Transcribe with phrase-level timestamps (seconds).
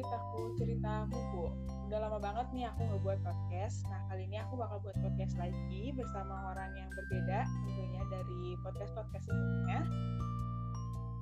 [0.00, 1.44] ceritaku ceritamu bu.
[1.92, 3.84] Udah lama banget nih aku ngebuat podcast.
[3.84, 8.96] Nah kali ini aku bakal buat podcast lagi bersama orang yang berbeda tentunya dari podcast
[8.96, 9.84] podcast sebelumnya.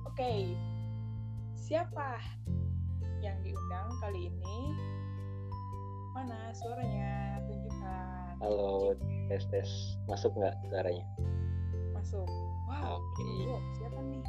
[0.07, 0.55] Oke.
[1.59, 2.23] Siapa
[3.19, 4.59] yang diundang kali ini?
[6.15, 7.43] Mana suaranya?
[7.51, 8.31] Tunjukkan.
[8.39, 8.95] Halo,
[9.27, 9.67] tes tes.
[10.07, 11.03] Masuk nggak suaranya?
[11.99, 12.31] masuk.
[12.63, 13.03] Wow.
[13.19, 14.23] Bu, siapa nih?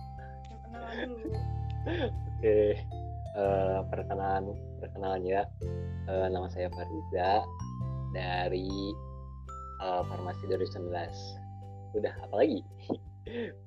[0.51, 1.29] Yang kenalan dulu.
[2.35, 2.83] Oke,
[3.37, 5.43] eh, perkenalan perkenalan ya.
[6.09, 7.45] Eh, nama saya Fariza
[8.17, 8.71] dari
[9.83, 10.91] eh, Farmasi 2019.
[11.95, 12.61] Udah apa lagi?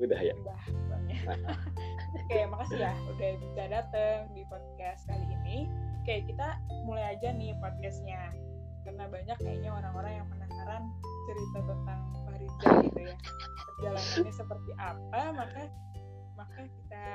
[0.04, 0.34] Udah ya.
[0.36, 0.60] udah
[0.92, 1.20] banyak
[2.20, 5.70] oke makasih ya udah bisa dateng di podcast kali ini
[6.02, 8.34] oke kita mulai aja nih podcastnya
[8.84, 10.84] karena banyak kayaknya orang-orang yang penasaran
[11.30, 13.16] cerita tentang Fariza gitu ya
[13.78, 15.64] perjalanannya seperti apa maka
[16.34, 17.06] maka kita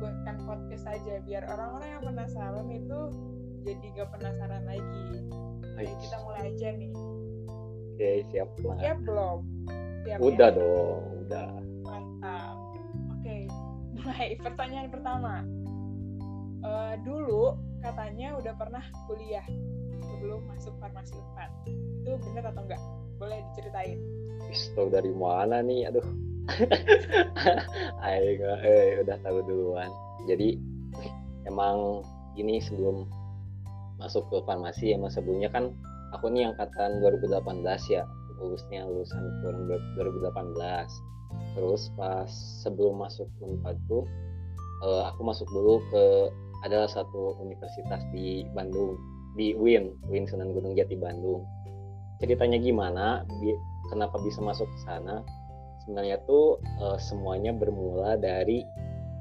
[0.00, 3.00] buatkan podcast aja biar orang-orang yang penasaran itu
[3.64, 5.06] jadi gak penasaran lagi
[5.64, 6.92] oke kita mulai aja nih
[7.94, 8.50] Oke, siap.
[8.58, 8.82] Semangat.
[8.82, 9.38] siap belum
[10.02, 10.26] siap ya?
[10.26, 11.46] Udah dong, udah.
[11.86, 12.56] Mantap.
[13.14, 13.36] Oke,
[13.94, 15.34] mulai pertanyaan pertama.
[16.64, 17.54] Eh, dulu
[17.86, 19.46] katanya udah pernah kuliah
[20.10, 21.50] sebelum masuk farmasi Unpad.
[22.02, 22.82] Itu bener atau enggak?
[23.22, 24.02] Boleh diceritain.
[24.50, 25.86] Pistol dari mana nih?
[25.94, 26.33] Aduh.
[28.04, 29.90] Ayo, eh, udah tahu duluan.
[30.28, 30.60] Jadi
[31.48, 32.04] emang
[32.36, 33.08] ini sebelum
[34.00, 35.70] masuk ke farmasi emang sebelumnya kan
[36.12, 37.62] aku nih angkatan 2018
[37.94, 38.02] ya
[38.42, 42.26] lulusnya lulusan tahun 2018 terus pas
[42.66, 44.02] sebelum masuk Unpad tuh
[44.82, 46.04] eh, aku masuk dulu ke
[46.66, 48.98] adalah satu universitas di Bandung
[49.38, 51.42] di UIN UIN Sunan Gunung Jati Bandung.
[52.22, 53.26] Ceritanya gimana?
[53.90, 55.20] Kenapa bisa masuk ke sana
[55.84, 58.64] sebenarnya tuh eh, semuanya bermula dari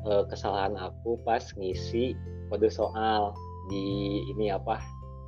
[0.07, 2.15] eh, kesalahan aku pas ngisi
[2.47, 3.35] kode soal
[3.71, 4.79] di ini apa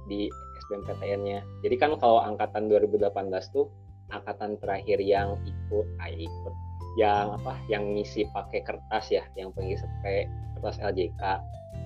[0.08, 0.32] di
[0.66, 1.46] SBMPTN-nya.
[1.62, 3.12] Jadi kan kalau angkatan 2018
[3.54, 3.70] tuh
[4.10, 6.56] angkatan terakhir yang ikut, ah, ikut
[6.96, 11.22] yang apa yang ngisi pakai kertas ya, yang pengisi pakai kertas LJK.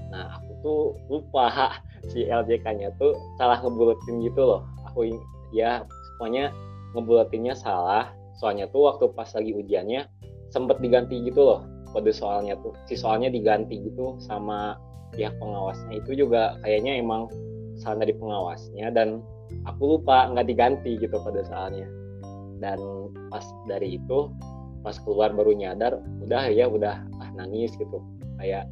[0.09, 1.49] Nah, aku tuh lupa
[2.11, 4.61] si LJK-nya tuh salah ngebulatin gitu loh.
[4.89, 5.09] Aku
[5.53, 5.83] ya
[6.17, 6.53] pokoknya
[6.93, 8.13] ngebulatinnya salah.
[8.39, 10.07] Soalnya tuh waktu pas lagi ujiannya
[10.49, 11.61] sempet diganti gitu loh
[11.91, 12.73] kode soalnya tuh.
[12.87, 14.79] Si soalnya diganti gitu sama
[15.13, 15.99] pihak pengawasnya.
[15.99, 17.27] Itu juga kayaknya emang
[17.75, 19.07] kesalahan dari pengawasnya dan
[19.65, 21.87] aku lupa nggak diganti gitu pada soalnya.
[22.59, 22.79] Dan
[23.27, 24.31] pas dari itu
[24.79, 27.99] pas keluar baru nyadar udah ya udah ah nangis gitu.
[28.39, 28.69] Kayak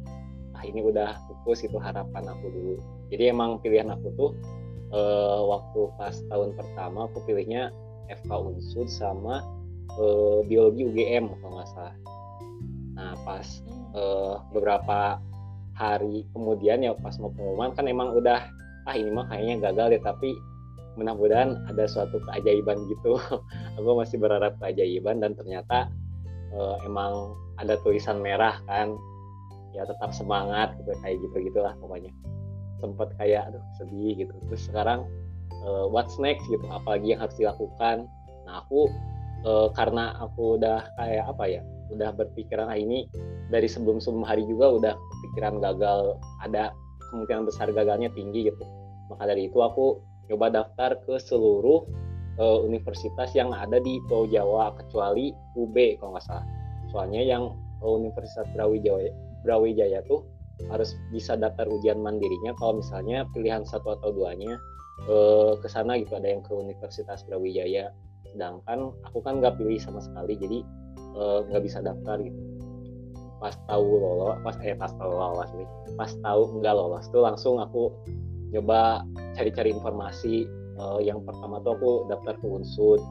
[0.56, 2.74] ah ini udah pupus itu harapan aku dulu.
[3.12, 4.30] Jadi emang pilihan aku tuh
[4.94, 7.74] eh, waktu pas tahun pertama aku pilihnya
[8.08, 9.44] FK Unsud sama
[9.98, 11.96] eh, biologi UGM kalau nggak salah.
[12.94, 13.46] Nah pas
[13.94, 15.18] eh, beberapa
[15.78, 18.42] hari kemudian ya pas mau pengumuman kan emang udah
[18.90, 20.34] ah ini mah kayaknya gagal deh tapi
[20.98, 23.22] mudah-mudahan ada suatu keajaiban gitu.
[23.78, 25.86] Aku masih berharap keajaiban dan ternyata
[26.50, 28.98] eh, emang ada tulisan merah kan.
[29.76, 32.10] Ya tetap semangat gitu kayak gitu gitulah pokoknya.
[32.82, 34.34] Sempet kayak aduh sedih gitu.
[34.50, 35.06] Terus sekarang
[35.62, 38.10] eh, what's next gitu apalagi yang harus dilakukan.
[38.48, 38.90] Nah aku
[39.44, 43.08] eh, karena aku udah kayak apa ya udah berpikiran ah ini
[43.48, 46.72] dari sebelum sebelum hari juga udah kepikiran gagal ada
[47.08, 48.64] kemungkinan besar gagalnya tinggi gitu.
[49.08, 51.88] Maka dari itu aku coba daftar ke seluruh
[52.36, 56.46] eh, universitas yang ada di Pulau Jawa kecuali UB kalau nggak salah.
[56.92, 59.12] Soalnya yang eh, Universitas Brawijaya
[59.46, 60.28] Brawijaya tuh
[60.68, 64.58] harus bisa daftar ujian mandirinya kalau misalnya pilihan satu atau duanya
[65.62, 66.18] ke sana gitu.
[66.18, 67.94] Ada yang ke Universitas Brawijaya
[68.34, 70.58] sedangkan aku kan nggak pilih sama sekali jadi
[71.16, 72.40] eh, nggak bisa daftar gitu.
[73.38, 77.62] Pas tahu lolos pas eh pas tahu lolos nih pas tahu nggak lolos tuh langsung
[77.62, 77.94] aku
[78.50, 79.06] nyoba
[79.36, 83.02] cari-cari informasi Eh, yang pertama tuh aku daftar ke Unsud.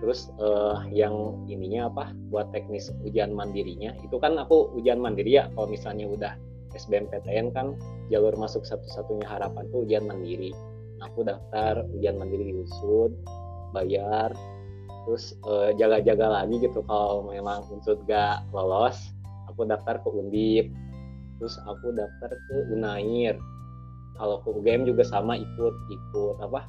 [0.00, 5.50] Terus eh, yang ininya apa buat teknis ujian mandirinya itu kan aku ujian mandiri ya
[5.52, 6.32] kalau misalnya udah
[6.72, 7.74] SBMPTN kan
[8.08, 10.54] jalur masuk satu-satunya harapan tuh ujian mandiri.
[11.04, 13.12] Aku daftar ujian mandiri di Unsud
[13.72, 14.32] bayar
[15.08, 19.12] terus eh, jaga-jaga lagi gitu kalau memang Unsud gak lolos
[19.48, 20.68] aku daftar ke Undip
[21.38, 23.38] terus aku daftar ke Unair.
[24.18, 26.66] Kalau ke UGM juga sama ikut ikut apa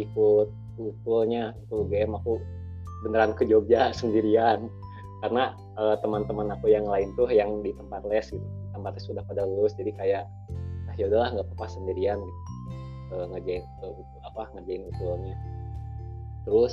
[0.00, 2.40] ikut kumpulnya ke UGM aku
[3.04, 4.72] beneran ke Jogja sendirian
[5.20, 9.22] karena eh, teman-teman aku yang lain tuh yang di tempat les gitu tempat les sudah
[9.28, 10.24] pada lulus jadi kayak
[10.88, 12.40] ah ya udahlah nggak apa-apa sendirian gitu.
[13.08, 13.94] Eh, ngerjain eh,
[14.24, 15.36] apa ngerjain usulnya
[16.48, 16.72] terus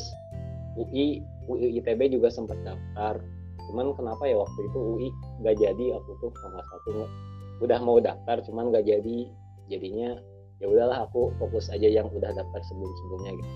[0.79, 1.19] UI
[1.51, 3.19] UI ITB juga sempat daftar.
[3.67, 5.09] Cuman kenapa ya waktu itu UI
[5.43, 5.85] nggak jadi?
[5.99, 7.11] Aku tuh sama satu
[7.59, 9.27] udah mau daftar cuman nggak jadi.
[9.67, 10.15] Jadinya
[10.63, 13.53] ya udahlah aku fokus aja yang udah daftar sebelum sebelumnya gitu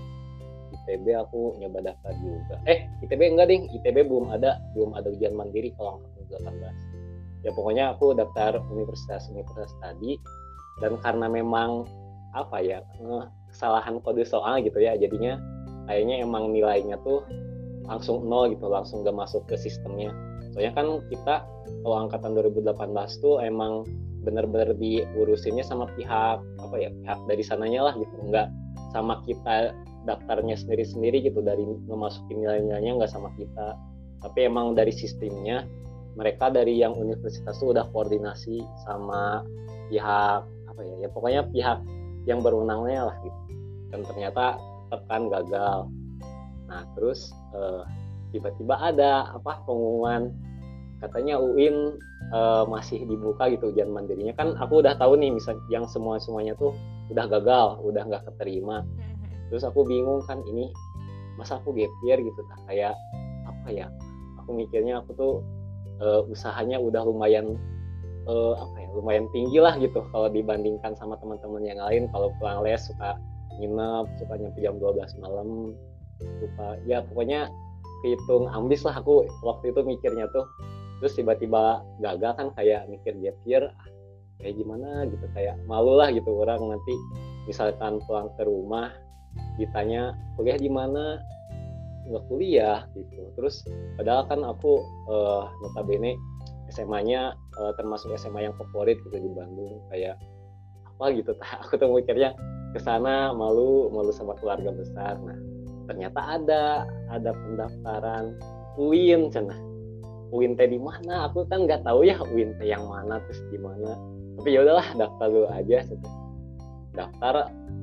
[0.70, 2.56] ITB aku nyoba daftar juga.
[2.68, 3.66] Eh ITB enggak ding.
[3.72, 7.00] ITB belum ada belum ada ujian mandiri kalau angkatan 18
[7.40, 10.20] ya pokoknya aku daftar universitas universitas tadi.
[10.80, 11.84] Dan karena memang
[12.32, 12.80] apa ya
[13.50, 15.36] kesalahan kode soal gitu ya jadinya
[15.90, 17.26] kayaknya emang nilainya tuh
[17.90, 20.14] langsung nol gitu langsung gak masuk ke sistemnya.
[20.54, 21.42] Soalnya kan kita
[21.82, 22.78] kalau angkatan 2018
[23.18, 23.82] tuh emang
[24.22, 28.14] bener-bener diurusinnya sama pihak apa ya pihak dari sananya lah gitu.
[28.30, 28.46] Nggak
[28.94, 29.74] sama kita
[30.06, 33.74] daftarnya sendiri-sendiri gitu dari memasukin nilai-nilainya nggak sama kita.
[34.22, 35.66] Tapi emang dari sistemnya
[36.14, 39.42] mereka dari yang universitas itu udah koordinasi sama
[39.90, 41.78] pihak apa ya ya pokoknya pihak
[42.28, 43.40] yang berwenangnya lah gitu.
[43.90, 44.60] Dan ternyata
[44.90, 45.88] tekan gagal.
[46.66, 47.30] Nah terus
[48.30, 50.34] tiba tiba-tiba ada apa pengumuman.
[51.00, 51.96] Katanya UIN
[52.28, 54.36] uh, masih dibuka gitu ujian mandirinya.
[54.36, 56.76] Kan aku udah tahu nih misal yang semua semuanya tuh
[57.08, 58.84] udah gagal udah nggak keterima.
[58.84, 59.10] Hmm
[59.50, 60.70] terus aku bingung kan ini
[61.34, 62.94] masa aku gap year gitu tak kayak
[63.44, 63.86] apa ya?
[64.40, 65.34] Aku mikirnya aku tuh
[65.98, 67.58] uh, usahanya udah lumayan
[68.30, 70.06] uh, apa ya lumayan tinggi lah gitu.
[70.14, 73.18] Kalau dibandingkan sama teman-teman yang lain kalau pulang les suka
[73.60, 75.76] nginep suka nyampe jam 12 malam
[76.40, 77.52] suka ya pokoknya
[78.04, 80.48] hitung ambis lah aku waktu itu mikirnya tuh.
[81.00, 83.88] Terus tiba-tiba gagal kan kayak mikir gap year ah,
[84.40, 86.92] kayak gimana gitu kayak malu lah gitu orang nanti
[87.48, 88.92] misalkan pulang ke rumah
[89.56, 91.20] ditanya kuliah di mana?
[92.08, 93.32] Nggak kuliah gitu.
[93.36, 93.64] Terus
[93.96, 96.16] padahal kan aku uh, notabene
[96.70, 100.16] SMA-nya uh, eh, termasuk SMA yang favorit gitu di Bandung kayak
[100.84, 101.32] apa gitu.
[101.66, 102.36] Aku tuh mikirnya
[102.70, 105.18] ke sana malu malu sama keluarga besar.
[105.22, 105.38] Nah
[105.90, 106.64] ternyata ada
[107.10, 108.38] ada pendaftaran.
[108.78, 109.52] UIN cina
[110.30, 111.26] UIN teh di mana?
[111.26, 113.98] Aku kan nggak tahu ya UIN teh yang mana terus di mana.
[114.38, 115.78] Tapi ya udahlah daftar dulu aja
[116.94, 117.34] daftar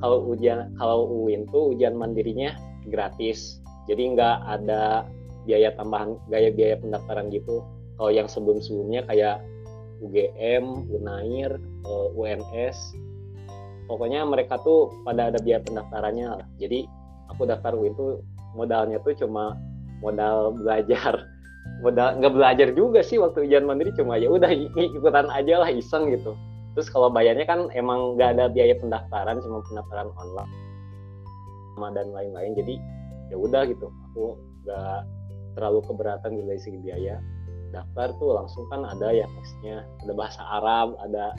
[0.04, 2.56] kalau ujian kalau UIN tuh ujian mandirinya
[2.88, 3.60] gratis.
[3.88, 5.07] Jadi nggak ada
[5.48, 7.63] biaya tambahan gaya biaya pendaftaran gitu.
[8.00, 9.44] Kalau yang sebelum sebelumnya kayak
[9.98, 11.57] UGM, Unair,
[12.13, 12.78] UNS
[13.88, 16.48] pokoknya mereka tuh pada ada biaya pendaftarannya lah.
[16.60, 16.86] Jadi
[17.31, 18.22] aku daftar UIN tuh
[18.54, 19.56] modalnya tuh cuma
[20.04, 21.16] modal belajar.
[21.84, 26.10] Modal nggak belajar juga sih waktu ujian mandiri cuma ya udah ikutan aja lah iseng
[26.10, 26.34] gitu.
[26.74, 30.54] Terus kalau bayarnya kan emang nggak ada biaya pendaftaran cuma pendaftaran online
[31.75, 32.57] sama dan lain-lain.
[32.57, 32.81] Jadi
[33.30, 33.94] ya udah gitu.
[34.10, 35.00] Aku nggak
[35.54, 37.22] terlalu keberatan dari segi biaya.
[37.69, 41.36] Daftar tuh langsung kan ada ya tesnya ada bahasa Arab ada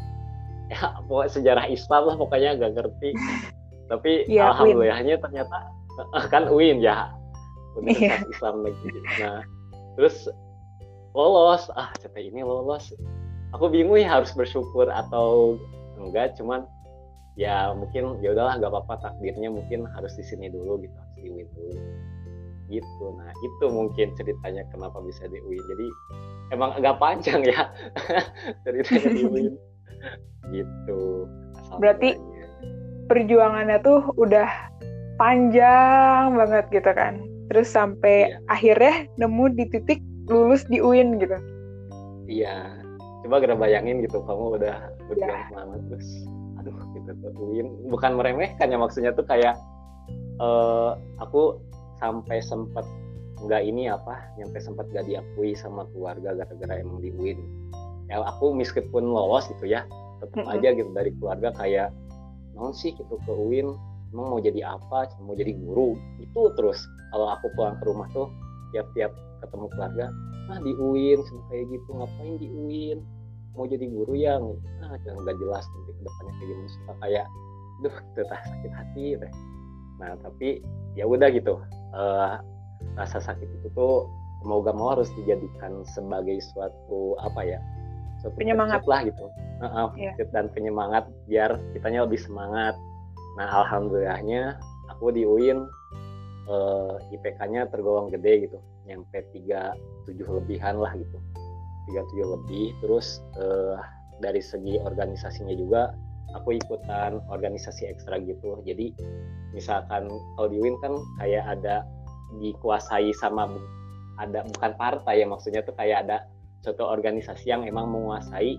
[0.69, 3.11] ya pokoknya sejarah Islam lah pokoknya nggak ngerti.
[3.89, 5.23] Tapi ya, alhamdulillahnya win.
[5.25, 5.57] ternyata
[6.29, 7.13] kan UIN ya.
[7.79, 8.33] Universitas yeah.
[8.33, 9.01] Islam Negeri.
[9.21, 9.41] Nah
[9.97, 10.29] terus
[11.17, 11.73] lolos.
[11.75, 12.93] Ah CT ini lolos.
[13.57, 15.57] Aku bingung ya harus bersyukur atau
[15.97, 16.69] enggak cuman
[17.39, 21.31] ya mungkin ya udahlah gak apa-apa takdirnya mungkin harus di sini dulu gitu harus di
[21.33, 21.75] win dulu.
[22.69, 23.05] Gitu.
[23.17, 25.63] Nah itu mungkin ceritanya kenapa bisa di win.
[25.65, 25.87] Jadi
[26.53, 27.73] emang agak panjang ya
[28.69, 29.49] ceritanya di win
[30.53, 31.29] gitu.
[31.79, 32.17] Berarti
[33.09, 34.49] perjuangannya tuh udah
[35.17, 37.21] panjang banget gitu kan.
[37.49, 38.39] Terus sampai iya.
[38.53, 41.37] akhirnya nemu di titik lulus di UIN gitu.
[42.29, 42.85] Iya.
[43.25, 44.77] Coba gara bayangin gitu kamu udah
[45.09, 45.49] berjuang yeah.
[45.49, 46.09] semangat terus.
[46.61, 47.33] Aduh gitu tuh
[47.89, 49.57] bukan meremehkan ya maksudnya tuh kayak
[50.39, 51.57] uh, aku
[51.99, 52.85] sampai sempat
[53.39, 57.39] nggak ini apa nyampe sempat gak diakui sama keluarga gara-gara emang di UIN
[58.09, 59.85] ya aku meskipun lolos gitu ya
[60.19, 60.55] tetap mm -hmm.
[60.59, 61.89] aja gitu dari keluarga kayak
[62.57, 63.77] non sih gitu ke UIN
[64.11, 65.95] emang mau jadi apa mau jadi guru?
[66.17, 66.81] Itu terus
[67.13, 68.33] kalau aku pulang ke rumah tuh
[68.73, 69.13] tiap-tiap
[69.45, 70.07] ketemu keluarga
[70.49, 71.21] ah di UIN
[71.53, 72.99] kayak gitu ngapain di UIN?
[73.53, 76.69] Mau jadi guru yang ah nggak jelas nanti ke depannya kayak gimana.
[76.73, 77.27] Suka kayak
[77.79, 79.33] duh itu tak sakit hati deh
[79.99, 80.63] nah tapi
[80.95, 81.59] ya udah gitu
[81.95, 82.39] uh,
[82.95, 84.07] rasa sakit itu tuh
[84.47, 87.59] mau gak mau harus dijadikan sebagai suatu apa ya
[88.23, 88.83] suatu penyemangat.
[88.85, 89.27] lah gitu.
[89.59, 90.15] Uh, uh, yeah.
[90.31, 92.79] dan penyemangat biar kitanya lebih semangat.
[93.35, 94.59] Nah alhamdulillahnya
[94.91, 95.67] aku di UIN
[96.47, 98.59] uh, eh, IPK-nya tergolong gede gitu.
[98.87, 99.75] Nyampe tiga
[100.07, 101.19] tujuh lebihan lah gitu.
[101.91, 102.67] 37 lebih.
[102.85, 103.83] Terus uh,
[104.23, 105.91] dari segi organisasinya juga
[106.37, 108.61] aku ikutan organisasi ekstra gitu.
[108.63, 108.95] Jadi
[109.57, 110.07] misalkan
[110.37, 111.83] kalau di Win kan kayak ada
[112.39, 113.49] dikuasai sama
[114.21, 116.29] ada bukan partai ya maksudnya tuh kayak ada
[116.65, 118.59] suatu organisasi yang emang menguasai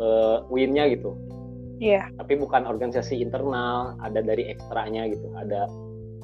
[0.00, 1.14] uh, Winnya gitu
[1.82, 2.06] Iya.
[2.06, 2.22] Yeah.
[2.22, 5.26] Tapi bukan organisasi internal, ada dari ekstranya gitu.
[5.34, 5.66] Ada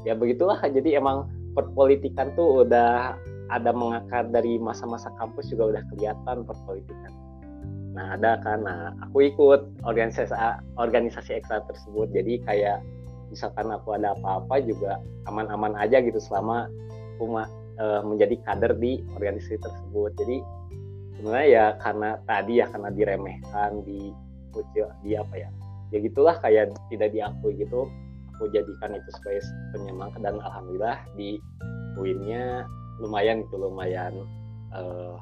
[0.06, 0.62] ya begitulah.
[0.62, 1.26] Jadi emang
[1.58, 3.18] perpolitikan tuh udah
[3.50, 7.12] ada mengakar dari masa-masa kampus juga udah kelihatan perpolitikan
[7.90, 10.30] nah ada kan nah aku ikut organisasi
[10.78, 12.78] organisasi ekstra tersebut jadi kayak
[13.34, 16.70] misalkan aku ada apa-apa juga aman-aman aja gitu selama
[17.18, 20.38] aku uh, menjadi kader di organisasi tersebut jadi
[21.20, 24.10] sebenarnya ya karena tadi ya karena diremehkan di
[25.04, 25.48] di apa ya
[25.92, 27.86] ya gitulah kayak tidak diakui gitu
[28.34, 29.44] aku jadikan itu sebagai
[29.76, 31.36] penyemangat dan alhamdulillah di
[31.92, 32.64] poinnya
[32.98, 34.16] lumayan gitu lumayan
[34.72, 35.20] uh,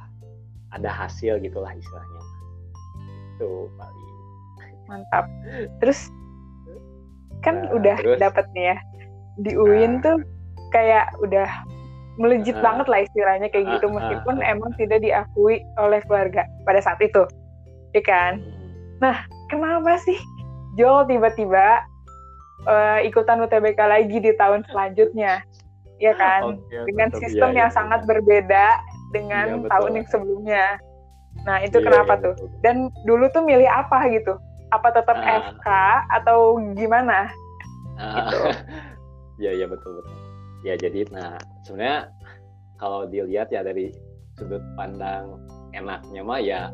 [0.72, 2.22] ada hasil gitulah istilahnya.
[3.36, 4.08] Itu paling.
[4.88, 5.26] Mantap.
[5.80, 6.08] Terus
[7.44, 8.76] kan nah, udah dapet nih ya
[9.38, 10.16] di UIN nah, tuh
[10.74, 11.46] kayak udah
[12.18, 16.44] melejit uh, banget lah istilahnya kayak uh, gitu meskipun uh, emang tidak diakui oleh keluarga
[16.66, 17.25] pada saat itu
[17.94, 18.42] ya kan?
[18.42, 18.68] Hmm.
[18.98, 19.16] nah
[19.48, 20.18] kenapa sih
[20.76, 21.82] Joel tiba-tiba
[22.66, 25.42] uh, ikutan UTBK lagi di tahun selanjutnya?
[25.98, 26.62] Ya kan?
[26.62, 28.78] Okay, dengan sistem ya, yang ya, sangat berbeda
[29.10, 30.64] dengan ya, tahun yang sebelumnya.
[31.42, 32.34] Nah itu ya, kenapa ya, tuh?
[32.38, 32.48] betul.
[32.62, 34.38] dan dulu tuh milih apa gitu?
[34.70, 35.26] Apa tetap uh.
[35.26, 35.66] FK
[36.22, 37.30] atau gimana?
[37.98, 38.38] Uh, gitu.
[39.38, 40.27] Ya ya betul betul
[40.66, 42.10] ya jadi nah sebenarnya
[42.78, 43.90] kalau dilihat ya dari
[44.38, 45.38] sudut pandang
[45.74, 46.70] enaknya mah ya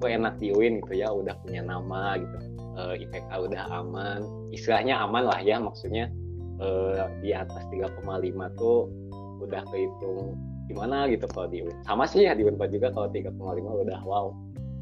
[0.00, 2.36] aku enak di UIN gitu ya udah punya nama gitu.
[2.72, 4.24] E, eh, IPK udah aman.
[4.48, 6.08] Istilahnya aman lah ya maksudnya
[6.56, 6.68] e,
[7.20, 8.00] di atas 3,5
[8.56, 8.88] tuh
[9.44, 10.40] udah kehitung
[10.72, 14.32] gimana gitu kalau di UIN sama sih ya di Unpad juga kalau 3,5 udah wow.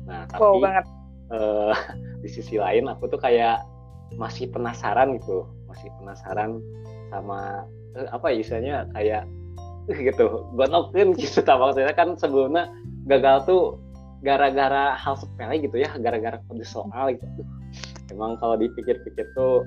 [0.07, 0.87] Nah tapi wow banget.
[1.35, 1.39] E,
[2.23, 3.59] di sisi lain aku tuh kayak
[4.15, 6.63] masih penasaran gitu masih penasaran
[7.11, 9.23] sama apa ya istilahnya kayak
[10.07, 10.27] gitu.
[10.55, 12.69] Gonokin gitu tak maksudnya kan sebelumnya
[13.09, 13.63] gagal tuh
[14.21, 17.43] gara-gara hal sepele gitu ya gara-gara kode soal gitu.
[18.13, 19.65] Emang kalau dipikir-pikir tuh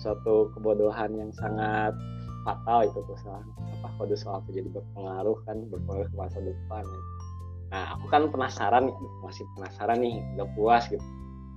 [0.00, 1.92] suatu kebodohan yang sangat
[2.42, 3.44] fatal itu tuh salah.
[3.80, 7.02] Apa kode soal itu jadi berpengaruh kan berpengaruh ke masa depan ya.
[7.70, 8.90] nah aku kan penasaran
[9.22, 11.04] masih penasaran nih gak puas gitu.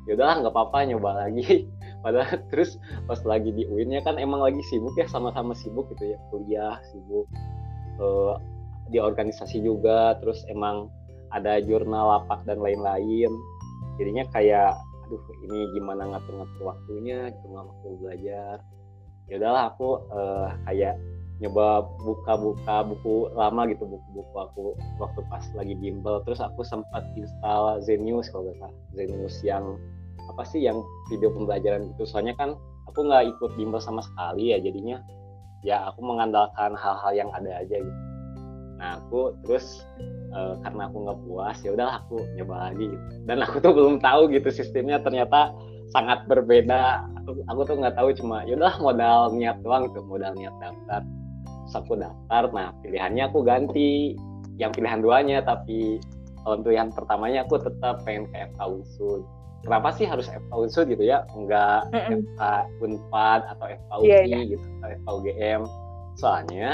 [0.05, 1.65] Yaudahlah nggak apa-apa nyoba lagi
[2.03, 6.13] padahal terus pas lagi di UIN ya kan emang lagi sibuk ya sama-sama sibuk gitu
[6.13, 7.25] ya kuliah sibuk
[8.03, 8.37] uh,
[8.91, 10.91] di organisasi juga terus emang
[11.33, 13.31] ada jurnal lapak dan lain-lain.
[13.97, 15.19] Jadinya kayak aduh
[15.49, 18.57] ini gimana ngatur-ngatur waktunya gitu waktu belajar?
[19.27, 20.95] Ya udahlah aku uh, kayak
[21.41, 24.63] nyoba buka-buka buku lama gitu buku-buku aku
[25.01, 26.21] waktu pas lagi bimbel.
[26.23, 29.65] Terus aku sempat install Zenius kalau nggak salah Zenius yang
[30.31, 30.79] apa sih yang
[31.11, 32.03] video pembelajaran itu?
[32.07, 32.55] Soalnya kan
[32.87, 35.01] aku nggak ikut bimbel sama sekali ya jadinya
[35.63, 38.01] ya aku mengandalkan hal-hal yang ada aja gitu.
[38.77, 39.87] Nah aku terus
[40.35, 43.05] uh, karena aku nggak puas ya udahlah aku nyoba lagi gitu.
[43.25, 45.55] Dan aku tuh belum tahu gitu sistemnya ternyata
[45.95, 47.07] sangat berbeda.
[47.23, 51.01] Aku, aku tuh nggak tahu cuma yaudah modal niat doang gitu modal niat daftar.
[51.47, 54.19] Terus aku daftar nah pilihannya aku ganti.
[54.61, 55.97] Yang pilihan duanya tapi
[56.45, 59.25] kalau pilihan pertamanya aku tetap pengen ke FK Unsur
[59.63, 61.23] kenapa sih harus FK Unsur gitu ya?
[61.33, 62.11] Enggak mm -mm.
[62.35, 62.41] FK
[62.83, 64.43] Unpad atau FK UI yeah, yeah.
[64.45, 65.61] gitu atau FK UGM
[66.19, 66.71] soalnya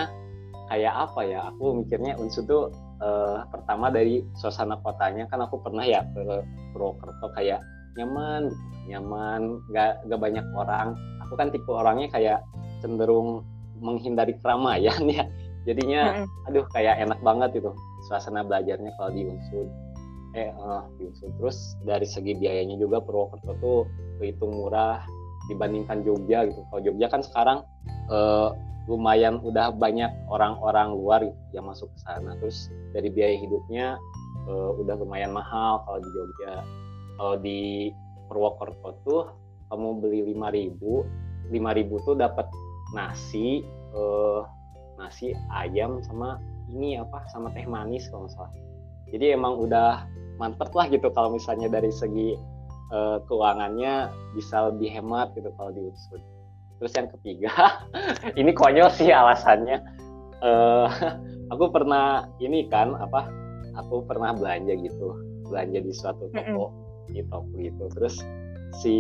[0.68, 1.40] kayak apa ya?
[1.54, 2.64] Aku mikirnya Unsur tuh
[3.00, 5.30] uh, pertama dari suasana kotanya.
[5.30, 6.44] Kan aku pernah ya ke
[6.74, 7.62] Purwokerto kayak
[7.98, 8.50] nyaman
[8.90, 10.98] nyaman nggak nggak banyak orang.
[11.30, 12.42] Aku kan tipe orangnya kayak
[12.82, 13.46] cenderung
[13.80, 15.30] menghindari keramaian ya.
[15.68, 17.70] Jadinya aduh kayak enak banget itu
[18.10, 19.70] suasana belajarnya kalau di Unsur
[20.38, 20.86] eh uh,
[21.42, 23.80] terus dari segi biayanya juga Purwokerto tuh
[24.22, 25.02] berhitung murah
[25.50, 26.62] dibandingkan Jogja gitu.
[26.70, 27.66] Kalau Jogja kan sekarang
[28.14, 28.54] uh,
[28.86, 32.38] lumayan udah banyak orang-orang luar gitu yang masuk ke sana.
[32.38, 33.98] Terus dari biaya hidupnya
[34.46, 36.54] uh, udah lumayan mahal kalau di Jogja.
[37.18, 37.60] Kalau di
[38.30, 39.24] Purwokerto tuh
[39.74, 42.48] kamu beli 5000 5000 tuh dapat
[42.94, 43.66] nasi
[43.98, 44.46] uh,
[45.02, 46.38] nasi ayam sama
[46.70, 48.54] ini apa sama teh manis kalau salah
[49.10, 50.06] jadi emang udah
[50.40, 52.40] mantep lah gitu kalau misalnya dari segi
[52.94, 56.22] uh, keuangannya bisa lebih hemat gitu kalau di Unsud.
[56.80, 57.52] Terus yang ketiga,
[58.40, 59.84] ini konyol sih alasannya.
[60.40, 60.88] Uh,
[61.54, 63.28] aku pernah ini kan apa?
[63.86, 65.16] Aku pernah belanja gitu,
[65.48, 66.72] belanja di suatu toko,
[67.12, 67.84] di toko gitu.
[68.00, 68.24] Terus
[68.80, 68.96] si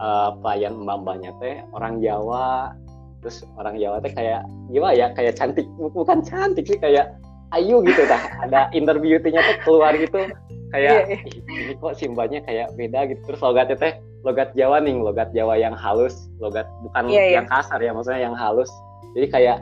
[0.00, 2.72] uh, pelayan mbak-mbaknya teh orang Jawa,
[3.20, 5.06] terus orang Jawa teh kayak gimana ya?
[5.12, 7.12] Kayak cantik, bukan cantik sih kayak
[7.52, 8.22] ayu gitu dah.
[8.48, 9.30] Ada interview tuh
[9.64, 10.28] keluar gitu
[10.72, 11.68] kayak yeah, yeah.
[11.68, 13.92] ini kok simbanya kayak beda gitu terus logatnya teh
[14.24, 17.32] logat Jawa nih logat Jawa yang halus logat bukan yeah, yeah.
[17.38, 18.72] yang kasar ya maksudnya yang halus
[19.12, 19.56] jadi kayak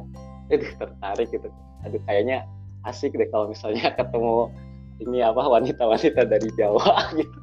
[0.54, 1.50] itu tertarik gitu
[1.82, 2.46] aduh kayaknya
[2.86, 4.54] asik deh kalau misalnya ketemu
[5.02, 6.86] ini apa wanita-wanita dari Jawa
[7.18, 7.38] gitu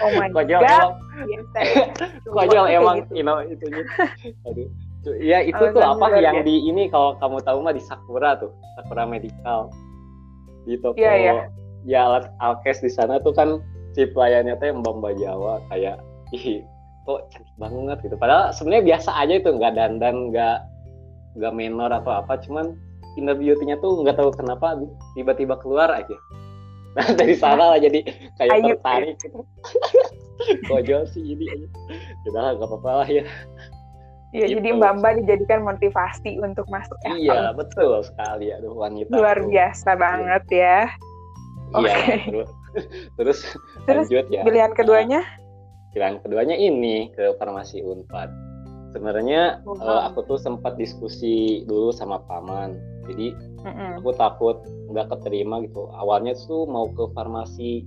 [0.00, 0.92] oh my konyol god emang,
[2.36, 3.12] konyol emang gitu.
[3.20, 3.64] you know itu
[4.48, 4.68] aduh
[5.16, 8.52] ya itu oh, tuh apa yang di ini kalau kamu tahu mah di Sakura tuh
[8.76, 9.72] Sakura Medical.
[10.68, 11.48] Di toko yeah, yeah
[11.86, 13.62] ya alat alkes di sana tuh kan
[13.94, 16.02] si pelayannya teh mbak mbak Jawa kayak
[16.34, 16.64] ih
[17.08, 18.16] kok cantik banget gitu.
[18.20, 20.58] Padahal sebenarnya biasa aja itu nggak dandan nggak
[21.40, 22.76] nggak menor atau apa cuman
[23.16, 24.76] inner beauty-nya tuh nggak tahu kenapa
[25.14, 26.16] tiba-tiba keluar aja.
[26.96, 28.00] Nah dari sana lah jadi
[28.40, 29.16] kayak Ayu, tertarik.
[29.22, 31.46] Gitu kojol sih ini?
[31.46, 31.66] Aja
[32.32, 33.24] udah nggak apa-apa lah ya
[34.28, 34.60] Iya, gitu.
[34.60, 38.52] jadi Mbak Mbak dijadikan motivasi untuk masuk Iya, betul sekali.
[38.52, 39.08] Aduh, wanita.
[39.16, 40.00] Luar biasa iya.
[40.00, 40.78] banget ya.
[41.68, 42.18] Iya, okay.
[42.28, 42.50] terus,
[43.16, 43.38] terus,
[43.88, 44.42] terus lanjut ya.
[44.44, 45.20] Pilihan keduanya?
[45.24, 48.28] Nah, pilihan keduanya ini ke farmasi Unpad.
[48.92, 52.76] Sebenarnya uh, aku tuh sempat diskusi dulu sama paman.
[53.08, 53.32] Jadi
[53.64, 54.00] mm-hmm.
[54.00, 54.56] aku takut
[54.92, 55.88] nggak keterima gitu.
[55.92, 57.84] Awalnya tuh mau ke farmasi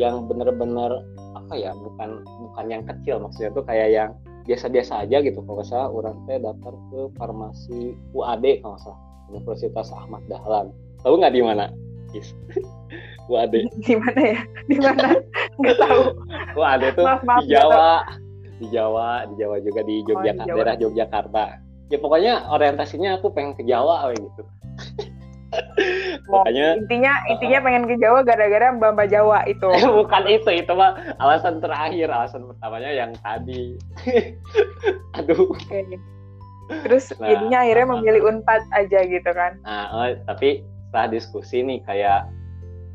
[0.00, 1.04] yang bener-bener
[1.36, 4.10] apa ya, bukan bukan yang kecil maksudnya tuh kayak yang
[4.48, 5.44] biasa-biasa aja gitu.
[5.44, 9.00] Kalau salah orang teh daftar ke farmasi UAD kalau salah.
[9.28, 10.72] Universitas Ahmad Dahlan.
[11.04, 11.68] Tahu nggak di mana?
[13.28, 14.40] UAD di mana ya?
[14.64, 15.20] Di mana?
[15.60, 16.02] Nggak tahu.
[16.56, 17.92] UAD tuh maaf, maaf, di Jawa.
[18.58, 21.44] di Jawa di Jawa juga di Yogyakarta oh, di daerah Yogyakarta
[21.88, 24.42] ya pokoknya orientasinya aku pengen ke Jawa gitu
[26.32, 29.70] Makanya intinya intinya pengen ke Jawa gara-gara Mbak Mbak Jawa itu.
[30.04, 33.76] Bukan itu, itu mah alasan terakhir, alasan pertamanya yang tadi.
[35.18, 35.52] Aduh.
[35.54, 35.98] Okay.
[36.84, 39.56] Terus nah, jadinya akhirnya memilih Unpad aja gitu kan.
[39.64, 42.28] Nah, oh, tapi setelah diskusi nih kayak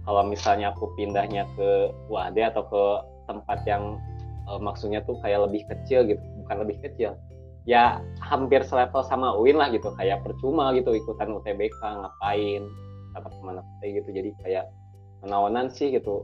[0.05, 2.84] kalau misalnya aku pindahnya ke UAD atau ke
[3.25, 3.98] tempat yang
[4.46, 7.15] uh, maksudnya tuh kayak lebih kecil gitu, bukan lebih kecil,
[7.63, 9.91] ya hampir selevel sama UIN lah gitu.
[9.96, 12.63] Kayak percuma gitu ikutan UTBK ngapain?
[13.13, 14.10] Kata ke mana gitu.
[14.10, 14.65] Jadi kayak
[15.24, 16.24] menawanan sih gitu.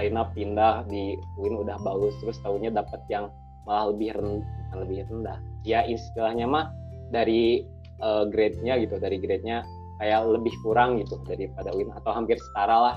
[0.00, 3.28] Aina pindah di UIN udah bagus terus tahunya dapat yang
[3.68, 5.38] malah lebih rendah lebih rendah.
[5.66, 6.72] Ya istilahnya mah
[7.12, 7.64] dari
[8.00, 9.62] uh, grade-nya gitu dari grade-nya
[9.96, 12.96] kayak lebih kurang gitu daripada UIN atau hampir setara lah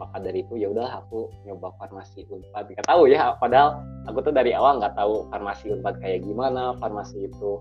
[0.00, 2.72] maka dari itu ya udahlah aku nyoba farmasi unpad.
[2.72, 7.28] Nggak tahu ya padahal aku tuh dari awal nggak tahu farmasi unpad kayak gimana farmasi
[7.28, 7.60] itu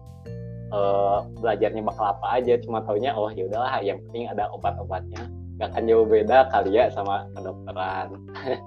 [0.72, 2.56] uh, belajarnya bakal apa aja.
[2.64, 5.28] Cuma taunya oh ya udahlah yang penting ada obat-obatnya.
[5.60, 8.08] Nggak akan jauh beda kali ya sama kedokteran.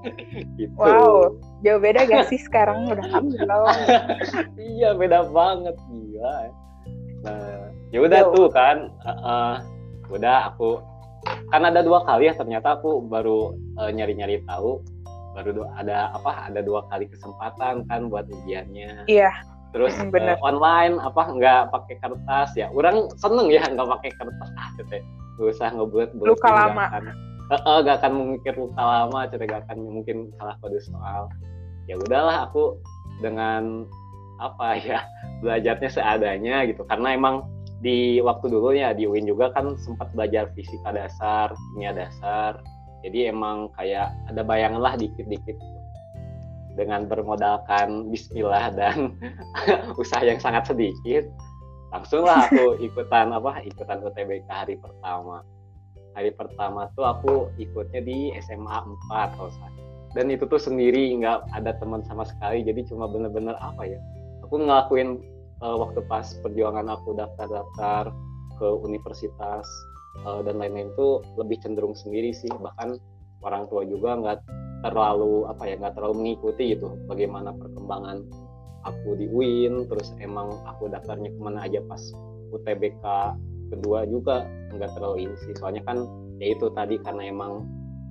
[0.60, 0.76] Gitu.
[0.76, 2.84] Wow jauh beda gak sih sekarang?
[2.92, 3.40] Udah belum
[4.60, 6.36] iya beda banget gila.
[7.24, 9.54] Nah ya udah tuh kan uh, uh,
[10.12, 10.80] udah aku
[11.50, 14.82] kan ada dua kali ya ternyata aku baru uh, nyari-nyari tahu.
[15.32, 19.08] Baru ada apa ada dua kali kesempatan kan buat ujiannya.
[19.08, 19.32] Iya.
[19.72, 22.52] Terus Uh, online apa nggak pakai kertas?
[22.52, 24.48] Ya orang seneng ya nggak pakai kertas.
[24.60, 25.00] Ah tete
[25.40, 26.84] gak usah ngebuat luka lama.
[26.92, 27.04] akan,
[27.48, 31.32] uh, uh, gak akan mengikir luka lama cete gak akan mungkin salah kode soal.
[31.88, 32.76] Ya udahlah aku
[33.24, 33.88] dengan
[34.36, 35.00] apa ya
[35.40, 36.84] belajarnya seadanya gitu.
[36.84, 37.48] Karena emang
[37.82, 42.62] di waktu dulu ya di UIN juga kan sempat belajar fisika dasar, kimia dasar.
[43.02, 45.58] Jadi emang kayak ada bayangan lah dikit-dikit
[46.78, 49.18] dengan bermodalkan Bismillah dan
[50.00, 51.26] usaha yang sangat sedikit.
[51.90, 55.42] Langsung lah aku ikutan apa ikutan UTBK hari pertama.
[56.14, 58.78] Hari pertama tuh aku ikutnya di SMA
[59.10, 59.50] 4 kalau.
[60.12, 62.62] Dan itu tuh sendiri nggak ada teman sama sekali.
[62.62, 63.98] Jadi cuma bener-bener apa ya?
[64.46, 65.31] Aku ngelakuin
[65.62, 68.10] uh, waktu pas perjuangan aku daftar-daftar
[68.58, 69.64] ke universitas
[70.26, 72.50] uh, dan lain-lain itu lebih cenderung sendiri sih.
[72.50, 72.98] Bahkan
[73.46, 74.38] orang tua juga nggak
[74.82, 78.26] terlalu apa ya nggak terlalu mengikuti gitu bagaimana perkembangan
[78.82, 82.02] aku di UIN terus emang aku daftarnya ke mana aja pas
[82.50, 83.04] UTBK
[83.70, 84.44] kedua juga
[84.74, 85.54] nggak terlalu ini sih.
[85.56, 86.02] Soalnya kan
[86.42, 87.62] ya itu tadi karena emang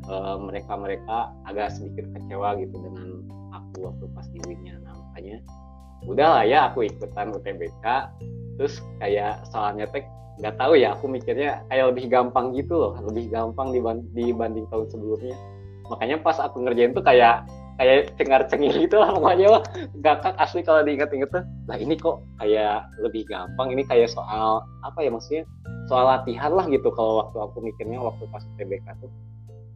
[0.08, 5.44] uh, mereka mereka agak sedikit kecewa gitu dengan aku waktu pas di UIN-nya nah makanya
[6.10, 7.86] udah lah ya aku ikutan UTBK
[8.58, 10.06] terus kayak soalnya teh
[10.42, 13.70] nggak tahu ya aku mikirnya kayak lebih gampang gitu loh lebih gampang
[14.16, 15.38] dibanding, tahun sebelumnya.
[15.92, 17.46] Makanya pas aku ngerjain tuh kayak
[17.78, 19.64] kayak cengar cengir gitu lah pokoknya lah
[20.06, 25.02] gakak asli kalau diingat-ingat tuh nah ini kok kayak lebih gampang ini kayak soal apa
[25.02, 25.44] ya maksudnya
[25.90, 26.94] soal latihan lah gitu.
[26.94, 29.10] Kalau waktu aku mikirnya waktu pas UTBK tuh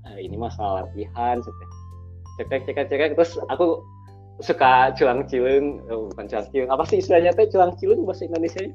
[0.05, 3.81] nah, ini masalah latihan cek cek cek terus aku
[4.43, 6.69] suka culang cilung oh, bukan culang cilung.
[6.71, 8.67] Apa sih istilahnya teh culang cilung bahasa Indonesia?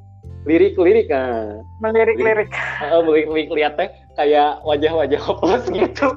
[0.49, 1.61] Lirik lirik ah.
[1.85, 2.49] Melirik lirik.
[2.81, 6.09] Uh, melirik lirik lihat teh kayak wajah wajah hopeless gitu.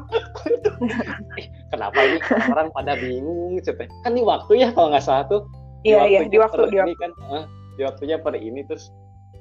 [1.74, 2.20] Kenapa ini?
[2.54, 5.44] Orang pada bingung cepet kan di waktu ya kalau nggak salah tuh.
[5.84, 7.44] Iya iya di waktu di waktu kan uh,
[7.76, 8.88] di waktunya pada ini terus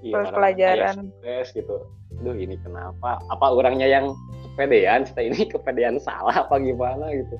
[0.02, 1.86] iya, pelajaran stres gitu.
[2.26, 3.22] Duh ini kenapa?
[3.30, 4.10] Apa orangnya yang
[4.58, 7.38] kepedean cerita ini kepedean salah apa gimana gitu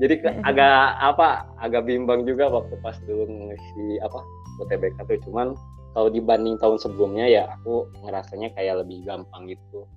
[0.00, 4.20] jadi agak apa agak bimbang juga waktu pas dulu ngisi apa
[4.64, 5.20] UTBK tuh.
[5.28, 5.52] Cuman
[5.92, 9.88] kalau dibanding tahun sebelumnya ya aku ngerasanya kayak lebih gampang gitu.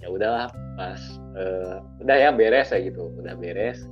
[0.00, 0.46] Ya udahlah
[0.78, 1.00] pas
[1.36, 3.10] uh, udah ya beres ya gitu.
[3.18, 3.82] Udah beres.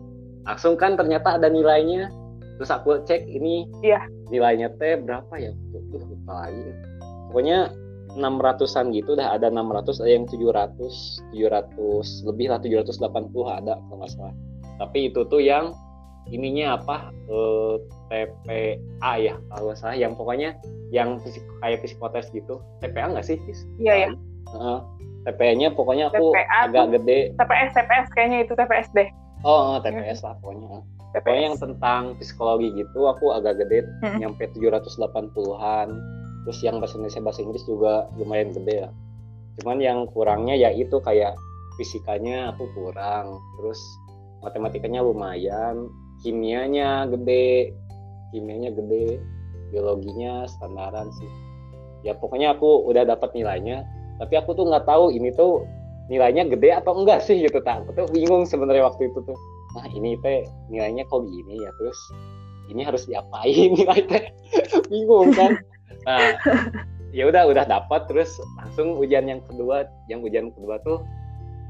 [0.46, 2.10] Langsung kan ternyata ada nilainya.
[2.58, 4.02] Terus aku cek ini Iya.
[4.34, 5.54] nilainya teh berapa ya?
[5.94, 6.74] Tuh lupa lagi.
[7.30, 7.70] Pokoknya
[8.18, 12.98] 600-an gitu udah ada 600 ada yang 700 700 lebih lah 780
[13.46, 14.34] ada kalau nggak salah
[14.78, 15.74] tapi itu tuh yang
[16.28, 17.74] ininya apa eh,
[18.08, 20.56] TPA ya kalau nggak salah yang pokoknya
[20.88, 23.36] yang fisik, kayak psikotes gitu TPA nggak sih?
[23.76, 24.08] Iya, iya.
[24.48, 24.78] Heeh.
[25.28, 29.08] TPA-nya pokoknya aku TPA agak tuh- gede TPS TPS kayaknya itu TPS deh
[29.44, 34.20] oh eh, TPS lah pokoknya Pokoknya yang TPS tentang psikologi gitu aku agak gede Mm-mm.
[34.20, 35.88] nyampe 780-an.
[36.44, 38.90] Terus yang bahasa Indonesia bahasa Inggris juga lumayan gede ya.
[39.56, 41.32] Cuman yang kurangnya ya itu kayak
[41.80, 43.40] fisikanya aku kurang.
[43.56, 43.80] Terus
[44.44, 45.90] matematikanya lumayan,
[46.22, 47.72] kimianya gede.
[48.28, 49.16] Kimianya gede,
[49.72, 51.30] biologinya standaran sih.
[52.04, 53.88] Ya pokoknya aku udah dapat nilainya,
[54.20, 55.64] tapi aku tuh nggak tahu ini tuh
[56.08, 59.38] nilainya gede atau enggak sih gitu tak aku tuh bingung sebenarnya waktu itu tuh
[59.76, 61.98] nah ini teh nilainya kok gini ya terus
[62.72, 64.24] ini harus diapain nilai teh
[64.88, 65.60] bingung kan
[66.08, 66.32] nah
[67.12, 71.04] ya udah udah dapat terus langsung ujian yang kedua yang ujian kedua tuh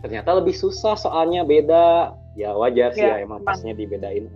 [0.06, 4.30] ternyata lebih susah soalnya beda ya wajar sih Ya, ya, emang pasnya dibedain.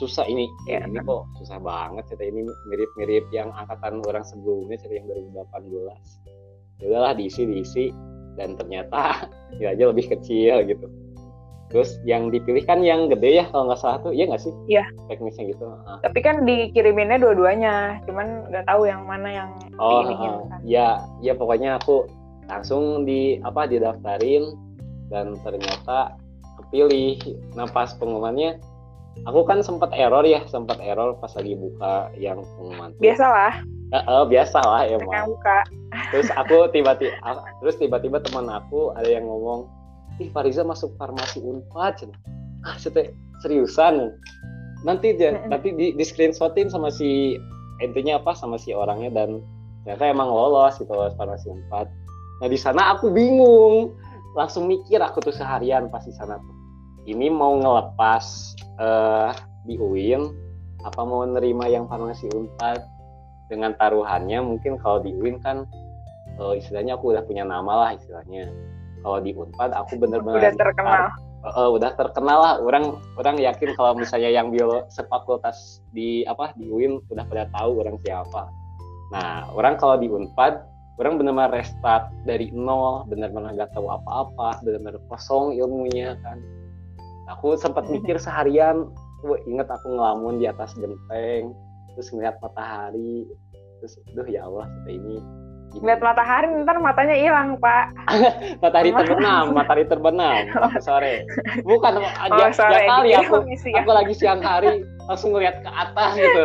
[0.00, 0.48] Susah ini.
[0.64, 6.32] Ya, ini kok susah banget cerita ini mirip-mirip yang angkatan orang sebelumnya cerita yang 2018
[6.82, 7.84] ya udahlah diisi diisi
[8.34, 9.28] dan ternyata
[9.60, 10.88] nilainya lebih kecil gitu.
[11.72, 14.52] Terus yang dipilih kan yang gede ya kalau nggak salah tuh iya nggak sih?
[14.68, 14.84] Iya.
[15.08, 15.64] teknisnya gitu
[16.04, 19.48] tapi kan dikiriminnya dua-duanya cuman nggak tahu yang mana yang
[19.80, 20.44] oh ah.
[20.52, 20.60] kan.
[20.68, 22.04] ya ya pokoknya aku
[22.44, 24.52] langsung di apa didaftarin
[25.08, 26.20] dan ternyata
[26.72, 27.20] kepilih
[27.52, 28.56] nah pas pengumumannya
[29.28, 32.96] aku kan sempat error ya sempat error pas lagi buka yang pengumuman.
[32.96, 33.60] Biasalah.
[33.92, 35.68] Eh, eh, biasa lah yang emang buka.
[36.08, 37.12] Terus aku tiba-tiba
[37.60, 39.68] terus tiba-tiba teman aku ada yang ngomong
[40.16, 42.08] ih Fariza masuk farmasi unpad
[42.64, 42.76] ah
[43.44, 44.16] seriusan?
[44.82, 47.36] Nanti dia- nanti di, di screenshotin sama si
[47.84, 49.44] intinya apa sama si orangnya dan
[49.84, 51.86] ternyata emang lolos gitu lolos farmasi unpad.
[52.40, 53.92] Nah di sana aku bingung.
[54.32, 56.40] Langsung mikir aku tuh seharian pas di sana.
[56.40, 56.61] tuh
[57.06, 59.32] ini mau ngelepas eh
[59.66, 60.26] di UIN
[60.82, 62.82] apa mau nerima yang farmasi unpad?
[63.50, 65.68] Dengan taruhannya mungkin kalau di UIN kan
[66.40, 68.48] eh, istilahnya aku udah punya nama lah istilahnya.
[69.02, 71.10] Kalau di Unpad aku udah bener-bener terkenal.
[71.42, 72.54] Eh, udah terkenal lah.
[72.62, 77.82] Orang orang yakin kalau misalnya yang biolo sefakultas di apa di UIN udah pada tahu
[77.82, 78.46] orang siapa.
[79.10, 80.62] Nah orang kalau di Unpad
[81.02, 86.38] orang benar-benar restart dari nol benar-benar gak tahu apa-apa benar-benar kosong ilmunya kan
[87.32, 88.88] aku sempat mikir seharian
[89.24, 91.54] tuh inget aku ngelamun di atas genteng
[91.96, 93.28] terus ngeliat matahari.
[93.82, 95.16] Terus duh ya Allah seperti ini
[95.72, 95.88] gini.
[95.88, 97.96] lihat matahari ntar matanya hilang pak.
[98.62, 101.24] Matahari terbenam matahari terbenam pas sore
[101.64, 103.36] bukan oh aja sore kali dikira aku.
[103.48, 103.80] ya.
[103.82, 106.44] Aku lagi siang hari langsung ngeliat ke atas gitu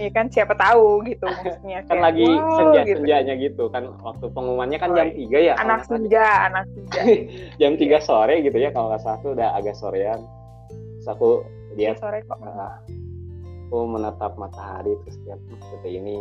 [0.00, 2.96] Iya kan siapa tahu gitu maksudnya kan Kayak, lagi wow, senja gitu.
[2.96, 7.00] senjanya gitu kan waktu pengumumannya kan Oh, jam 3 ya kalau anak senja anak senja.
[7.60, 10.20] Jam 3 sore gitu ya kalau nggak salah tuh udah agak sorean.
[10.72, 11.28] Terus aku
[11.70, 12.38] Iya, lihat sore kok.
[12.40, 12.80] ah,
[13.68, 16.16] aku menatap matahari terus lihat "Hmm, seperti ini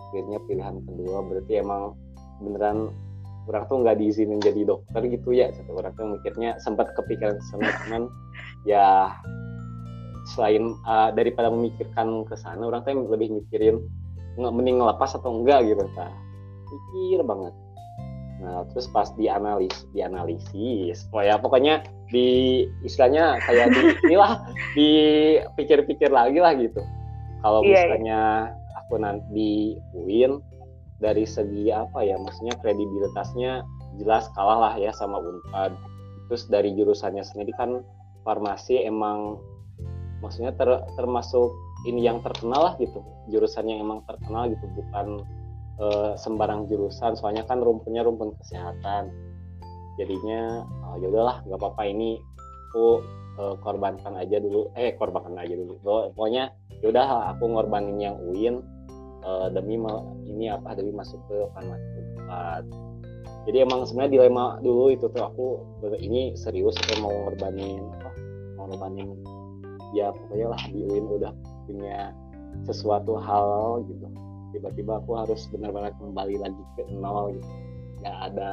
[0.00, 1.92] akhirnya pilihan kedua berarti emang
[2.40, 2.78] beneran
[3.44, 7.44] orang tuh nggak diizinin jadi dokter gitu ya satu orang tuh mikirnya sempat kepikiran ke
[7.46, 8.02] sana cuman
[8.66, 9.12] ya
[10.34, 13.80] selain uh, daripada memikirkan ke sana orang tuh lebih mikirin
[14.38, 16.12] nggak mending ngelepas atau enggak gitu kan
[16.68, 17.54] mikir banget.
[18.38, 24.32] Nah terus pas dianalis dianalisis oh ya pokoknya di istilahnya kayak di inilah
[24.76, 26.80] dipikir-pikir lagi lah gitu.
[27.42, 27.82] Kalau Iya, iya.
[27.86, 28.20] misalnya
[28.84, 30.42] aku nanti UIN
[30.98, 33.62] dari segi apa ya maksudnya kredibilitasnya
[34.02, 35.74] jelas kalah lah ya sama Unpad.
[36.28, 37.80] Terus dari jurusannya sendiri kan
[38.22, 39.40] farmasi emang
[40.20, 41.54] maksudnya ter- termasuk
[41.86, 43.00] ini yang terkenal lah gitu.
[43.30, 45.22] Jurusan yang emang terkenal gitu bukan
[45.78, 47.14] eh, sembarang jurusan.
[47.14, 49.10] Soalnya kan rumpunnya rumpun kesehatan.
[49.98, 52.18] Jadinya oh, ya udahlah nggak apa-apa ini
[52.70, 53.02] aku
[53.38, 54.70] eh, korbankan aja dulu.
[54.74, 55.78] Eh korbankan aja dulu.
[55.82, 58.62] Pokok- pokoknya yaudah aku ngorbanin yang UIN
[59.22, 59.78] eh, demi
[60.28, 61.98] ini apa demi masuk ke farmasi
[63.48, 65.46] jadi emang sebenarnya dilema dulu itu tuh aku
[66.04, 68.10] ini serius aku mau ngorbanin apa
[68.60, 69.16] mau ngorbanin
[69.96, 71.32] ya pokoknya lah di UIN udah
[71.68, 72.12] punya
[72.64, 74.06] sesuatu hal gitu.
[74.56, 77.52] Tiba-tiba aku harus benar-benar kembali lagi ke nol gitu.
[78.00, 78.50] Nggak ada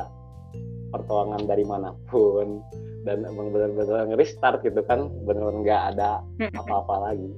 [0.92, 2.62] pertolongan dari mana pun.
[3.06, 6.12] Dan emang benar-benar nge-restart gitu kan benar-benar nggak ada
[6.58, 7.32] apa-apa lagi.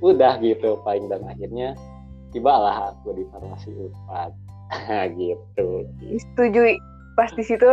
[0.00, 1.76] Udah gitu paling dan akhirnya
[2.30, 4.32] tibalah aku di farmasi Unpad
[5.20, 5.66] gitu.
[5.98, 6.78] Setuju.
[7.18, 7.66] Pas di situ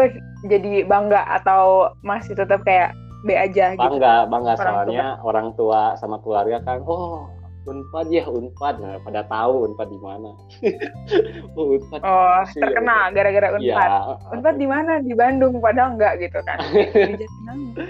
[0.49, 2.91] jadi bangga atau masih tetap kayak
[3.25, 3.81] B aja gitu.
[3.81, 7.25] Bangga bangga Orang soalnya orang tua sama keluarga kan oh
[7.67, 8.79] unpad ya unpad.
[8.79, 10.31] Nah, pada tahu unpad di mana.
[11.57, 11.99] Oh unpad.
[12.05, 13.91] Oh sih, terkenal gara-gara Iya, unpad.
[14.39, 14.91] unpad di mana?
[15.03, 16.57] Di Bandung padahal enggak gitu kan.
[16.71, 17.85] Di Jatinangor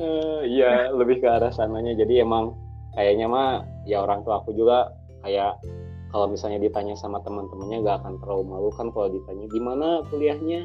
[0.00, 1.92] Eh, Iya, lebih ke arah sananya.
[1.92, 2.56] Jadi emang
[2.96, 4.90] kayaknya mah ya orang tua aku juga
[5.22, 5.60] kayak
[6.08, 10.64] kalau misalnya ditanya sama teman-temannya gak akan terlalu malu kan kalau ditanya di mana kuliahnya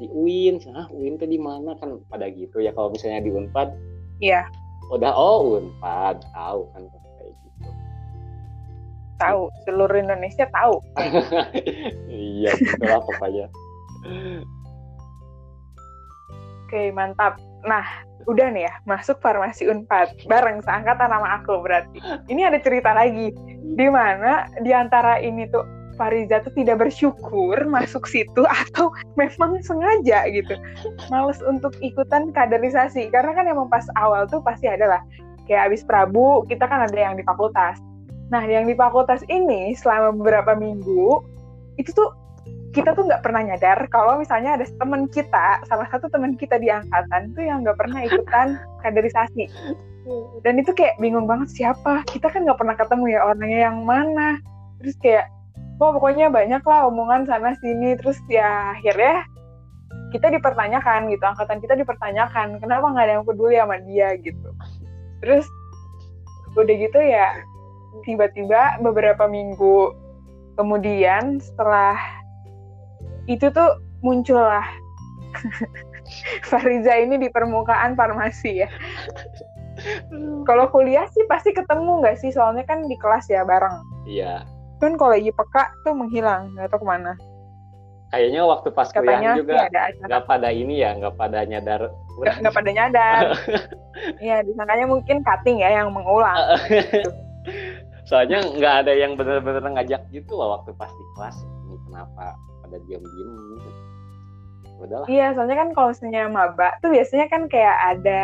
[0.00, 1.76] di UIN, ah UIN tuh di mana?
[1.76, 3.68] Kan pada gitu ya kalau misalnya di Unpad.
[4.24, 4.48] Iya.
[4.88, 7.68] Udah oh Unpad tahu kan kayak gitu.
[9.20, 10.80] tahu seluruh Indonesia tahu.
[12.08, 13.46] Iya gitulah pokoknya.
[16.64, 17.36] oke mantap.
[17.68, 17.84] Nah
[18.24, 20.24] udah nih ya masuk farmasi Unpad.
[20.24, 22.00] Bareng seangkatan sama aku berarti.
[22.32, 23.28] Ini ada cerita lagi.
[23.76, 28.88] Di mana di antara ini tuh Fariza tuh tidak bersyukur masuk situ atau
[29.20, 30.56] memang sengaja gitu.
[31.12, 33.12] Males untuk ikutan kaderisasi.
[33.12, 35.02] Karena kan emang pas awal tuh pasti ada lah.
[35.44, 37.76] Kayak abis Prabu kita kan ada yang di fakultas.
[38.32, 41.20] Nah yang di fakultas ini selama beberapa minggu
[41.76, 42.16] itu tuh
[42.70, 46.70] kita tuh nggak pernah nyadar kalau misalnya ada teman kita salah satu teman kita di
[46.70, 49.50] angkatan tuh yang nggak pernah ikutan kaderisasi.
[50.40, 52.06] Dan itu kayak bingung banget siapa?
[52.08, 54.40] Kita kan nggak pernah ketemu ya orangnya yang mana.
[54.80, 55.26] Terus kayak
[55.80, 57.96] wah pokoknya banyak lah omongan sana sini.
[57.96, 59.24] Terus ya akhirnya
[60.12, 64.14] kita dipertanyakan gitu angkatan kita dipertanyakan kenapa nggak ada yang peduli sama dia?
[64.20, 64.48] gitu.
[65.24, 65.48] Terus
[66.54, 67.42] udah gitu ya
[68.04, 69.94] tiba-tiba beberapa minggu
[70.58, 71.94] kemudian setelah
[73.30, 74.66] itu tuh muncullah
[76.50, 78.68] Fariza ini di permukaan farmasi ya.
[80.44, 82.34] Kalau kuliah sih pasti ketemu nggak sih?
[82.34, 83.80] Soalnya kan di kelas ya bareng.
[84.04, 84.44] Iya.
[84.80, 87.12] Kan kalau lagi peka tuh menghilang nggak tahu ke mana
[88.10, 91.94] Kayaknya waktu pas katanya kuliah juga nggak pada ini ya, nggak pada nyadar.
[92.18, 93.22] nggak pada nyadar
[94.24, 96.34] Iya disangkanya mungkin cutting ya yang mengulang
[98.10, 101.36] Soalnya nggak ada yang bener-bener ngajak gitu loh waktu pas di kelas.
[101.70, 102.34] Ini kenapa
[102.66, 103.70] pada diem-diem gitu.
[104.80, 105.06] Udahlah.
[105.06, 108.22] iya soalnya kan kalau misalnya maba tuh biasanya kan kayak ada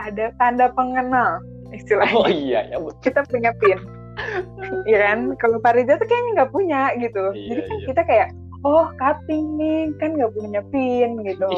[0.00, 3.02] ada tanda pengenal istilahnya Oh iya ya betul.
[3.02, 3.76] kita punya pin
[4.88, 5.18] Iya kan?
[5.38, 7.24] Kalau Fariza tuh kayaknya nggak punya gitu.
[7.32, 7.86] Iya, jadi kan iya.
[7.86, 8.28] kita kayak
[8.62, 11.48] oh cutting nih kan nggak punya pin gitu.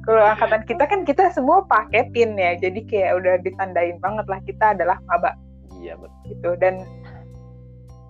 [0.00, 2.56] Kalau angkatan kita kan kita semua pakai pin ya.
[2.56, 5.36] Jadi kayak udah ditandain banget lah kita adalah maba.
[5.80, 6.24] Iya betul.
[6.28, 6.50] gitu.
[6.60, 6.74] Dan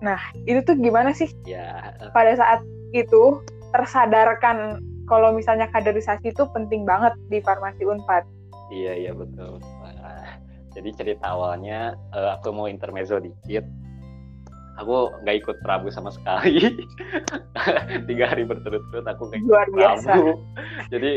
[0.01, 0.17] nah
[0.49, 1.29] itu tuh gimana sih?
[1.45, 3.39] Ya pada saat itu
[3.71, 8.23] tersadarkan kalau misalnya kaderisasi itu penting banget di farmasi Unpad.
[8.71, 9.59] Iya iya betul.
[10.71, 11.79] Jadi cerita awalnya
[12.11, 13.63] eh, aku mau intermezzo dikit.
[14.79, 16.57] Aku nggak ikut Prabu sama sekali.
[18.09, 20.09] Tiga hari berturut-turut aku nggak ikut luar biasa.
[20.09, 20.31] Prabu.
[20.93, 21.11] Jadi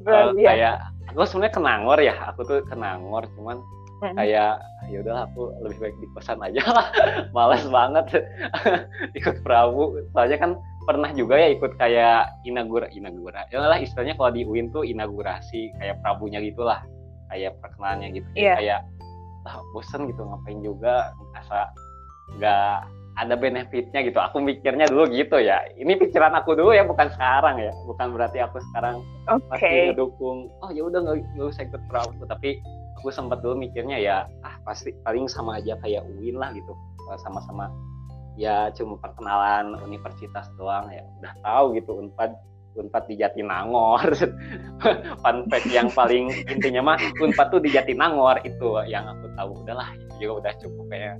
[0.00, 0.46] luar Eh, biasa.
[0.46, 0.74] kayak
[1.10, 2.14] aku sebenarnya kenangor ya.
[2.30, 3.56] Aku tuh kenangor cuman
[4.00, 4.56] kayak
[4.88, 6.86] ya udahlah aku lebih baik di kosan aja lah.
[7.36, 8.24] Malas banget
[9.12, 9.96] ikut Prabu.
[10.12, 10.50] Soalnya kan
[10.84, 15.76] pernah juga ya ikut kayak inagura inagura ya lah istilahnya kalau di UIN tuh inaugurasi
[15.76, 16.80] kayak Prabunya gitulah
[17.30, 18.28] kayak perkenalannya gitu.
[18.36, 18.54] Iya.
[18.58, 18.80] kayak
[19.46, 21.14] ah, bosen gitu ngapain juga?
[21.38, 21.70] Asa
[22.36, 22.76] nggak
[23.18, 24.18] ada benefitnya gitu.
[24.22, 25.60] Aku mikirnya dulu gitu ya.
[25.76, 27.72] Ini pikiran aku dulu ya bukan sekarang ya.
[27.84, 29.48] Bukan berarti aku sekarang oke.
[29.50, 32.60] pasti ngedukung oh ya udah nggak usah ikut Prabu tapi
[33.00, 36.72] aku sempat dulu mikirnya ya ah pasti paling sama aja kayak UIN lah gitu.
[37.26, 37.66] Sama-sama
[38.38, 41.02] ya cuma perkenalan universitas doang ya.
[41.20, 42.32] Udah tahu gitu unpad
[42.78, 44.14] unpad di Jatinangor
[45.22, 49.90] fun fact yang paling intinya mah unpad tuh di Jatinangor itu yang aku tahu udahlah
[49.96, 51.16] itu juga udah cukup kayak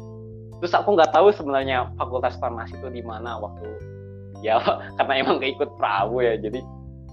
[0.61, 3.67] terus aku nggak tahu sebenarnya fakultas farmasi itu di mana waktu
[4.45, 4.61] ya
[5.01, 6.61] karena emang gak ikut Prabu ya jadi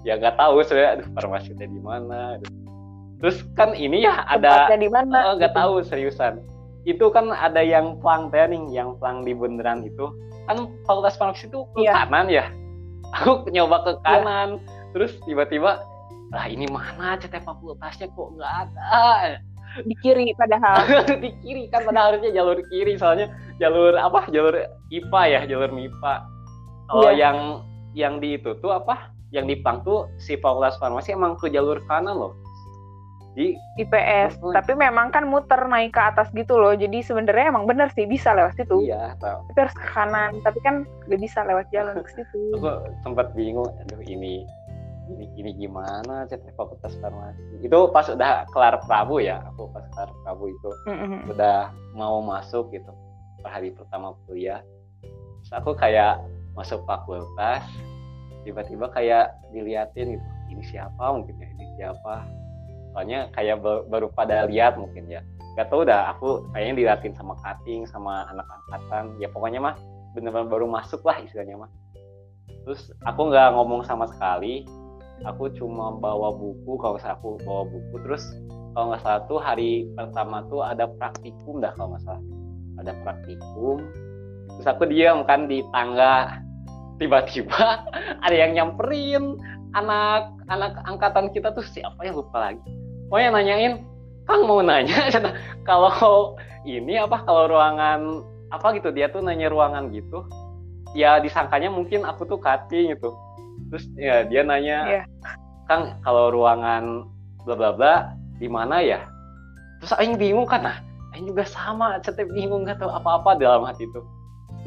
[0.05, 2.37] ya nggak tahu sebenarnya aduh farmasi itu di mana
[3.17, 6.37] terus kan ini ya ada di mana Oh, nggak tahu seriusan.
[6.87, 10.07] Itu kan ada yang plang training, yang plang di bundaran itu.
[10.47, 12.05] Kan fakultas farmasi itu ke Iya.
[12.05, 12.45] kanan ya.
[13.15, 14.59] Aku nyoba ke kanan,
[14.91, 15.79] terus tiba-tiba,
[16.31, 18.87] lah ini mana CT fakultasnya kok nggak ada.
[19.77, 20.81] di kiri padahal
[21.23, 23.29] di kiri kan pada harusnya jalur kiri, soalnya
[23.61, 24.25] jalur apa?
[24.33, 24.57] Jalur
[24.89, 26.13] IPA ya, jalur MIPA.
[26.87, 27.19] Kalau Iya.
[27.19, 27.37] yang
[27.93, 29.11] yang di itu tuh apa?
[29.29, 32.33] Yang di plang tuh si fakultas farmasi emang ke jalur kanan loh.
[33.37, 34.49] Di IPS Oh.
[34.49, 36.73] tapi memang kan muter naik ke atas gitu loh.
[36.73, 38.89] Jadi sebenarnya emang bener sih bisa lewat situ.
[38.89, 39.45] Iya, tahu.
[39.53, 40.31] tapi harus ke kanan.
[40.41, 42.39] Tapi kan gak bisa lewat jalan ke situ.
[42.57, 42.65] Aku
[43.05, 44.41] sempat bingung aduh ini
[45.07, 47.39] ini ini gimana CT fakultas farmasi?
[47.61, 50.69] Itu pas udah kelar Prabu ya aku pas kelar Prabu itu.
[50.89, 51.29] Mm-mm.
[51.29, 52.89] udah mau masuk gitu
[53.45, 54.65] per hari pertama kuliah.
[55.45, 56.25] Terus aku kayak
[56.57, 57.61] masuk fakultas
[58.41, 61.05] tiba-tiba kayak diliatin gitu ini siapa?
[61.13, 62.25] Mungkin ya ini siapa
[62.97, 65.21] soalnya kayak baru pada lihat mungkin ya.
[65.53, 69.13] Gak tau dah aku kayaknya diliatin sama cutting sama anak angkatan.
[69.21, 69.77] Ya pokoknya mah
[70.17, 71.69] bener-bener baru masuk lah istilahnya mah.
[72.65, 74.65] Terus aku nggak ngomong sama sekali.
[75.29, 78.01] Aku cuma bawa buku kalau nggak aku bawa buku.
[78.01, 78.25] Terus
[78.73, 82.23] kalau nggak salah tuh hari pertama tuh ada praktikum dah kalau nggak salah.
[82.81, 83.77] Ada praktikum.
[84.57, 86.41] Terus aku diam kan di tangga.
[86.97, 87.61] Tiba-tiba
[88.25, 89.37] ada yang nyamperin
[89.77, 93.73] anak anak angkatan kita tuh siapa ya lupa lagi pokoknya nanyain
[94.27, 95.07] Kang mau nanya?
[95.67, 96.35] Kalau
[96.67, 100.27] ini apa kalau ruangan apa gitu dia tuh nanya ruangan gitu
[100.91, 103.15] ya disangkanya mungkin aku tuh cutting gitu.
[103.71, 105.05] Terus ya dia nanya yeah.
[105.67, 107.07] Kang kalau ruangan
[107.43, 107.93] bla bla bla
[108.39, 109.03] di mana ya?
[109.79, 110.77] Terus Aing bingung kan nah
[111.15, 114.03] Aing juga sama cetek bingung nggak tahu apa-apa dalam hati itu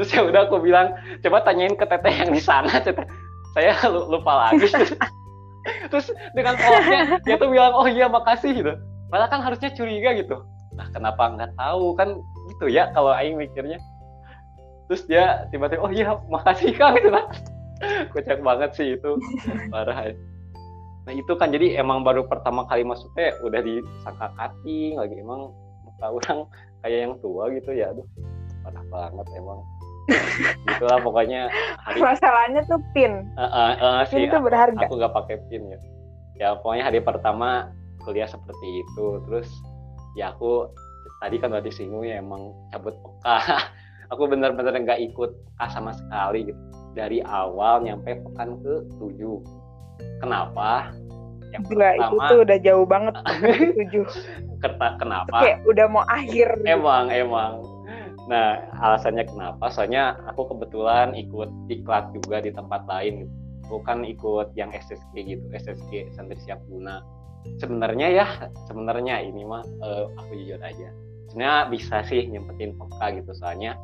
[0.00, 3.04] terus ya udah aku bilang coba tanyain ke teteh yang di sana cetek
[3.52, 3.76] saya
[4.12, 4.64] lupa lagi
[5.92, 8.72] terus dengan polosnya dia tuh bilang oh iya makasih gitu.
[9.10, 10.40] Malah kan harusnya curiga gitu.
[10.76, 11.94] Nah kenapa nggak tahu?
[11.98, 12.20] Kan
[12.54, 13.78] gitu ya kalau Aing mikirnya.
[14.90, 17.26] Terus dia tiba-tiba oh iya makasih kang gitu lah.
[18.12, 19.10] Kocak banget sih itu.
[19.72, 20.14] Parah ya.
[21.08, 25.16] nah itu kan jadi emang baru pertama kali masuknya udah disangka cutting lagi.
[25.16, 25.50] Emang
[25.82, 26.38] muka orang
[26.84, 27.90] kayak yang tua gitu ya.
[27.92, 28.06] Aduh
[28.60, 29.58] parah banget emang
[30.76, 31.50] itulah pokoknya
[31.84, 33.28] hari masalahnya tuh pin.
[33.36, 34.86] Uh, uh, uh, pin itu berharga.
[34.86, 35.78] aku gak pakai pin ya.
[36.40, 37.70] Ya pokoknya hari pertama
[38.02, 39.06] kuliah seperti itu.
[39.28, 39.48] Terus
[40.16, 40.72] ya aku
[41.20, 43.38] tadi kan udah disinggung ya emang cabut peka.
[44.10, 46.58] Aku benar-benar nggak ikut A sama sekali gitu.
[46.98, 49.38] Dari awal nyampe pekan ke tujuh
[50.18, 50.90] kenapa?
[51.54, 53.14] Yang Gila, pertama itu tuh udah jauh banget
[53.78, 54.04] tujuh
[54.98, 55.36] kenapa?
[55.38, 56.58] Kayak udah mau akhir.
[56.66, 57.62] Emang emang
[58.30, 59.74] nah alasannya kenapa?
[59.74, 63.34] Soalnya aku kebetulan ikut diklat juga di tempat lain gitu.
[63.66, 67.02] Bukan ikut yang SSG gitu SSG santri siap guna.
[67.58, 68.26] Sebenarnya ya
[68.70, 70.94] sebenarnya ini mah uh, aku jujur aja.
[71.30, 73.74] Sebenarnya bisa sih nyempetin peka gitu soalnya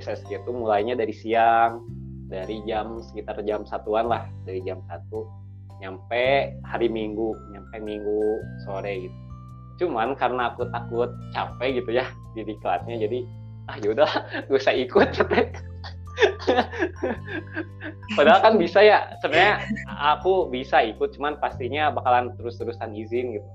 [0.00, 1.84] SSG itu mulainya dari siang
[2.32, 5.28] dari jam sekitar jam satuan lah dari jam satu
[5.80, 8.20] nyampe hari minggu nyampe minggu
[8.64, 9.18] sore gitu.
[9.84, 13.24] Cuman karena aku takut capek gitu ya di diklatnya jadi
[13.70, 14.10] ah yaudah
[14.50, 15.14] gue usah ikut
[18.18, 19.62] padahal kan bisa ya sebenarnya
[19.96, 23.48] aku bisa ikut cuman pastinya bakalan terus-terusan izin gitu.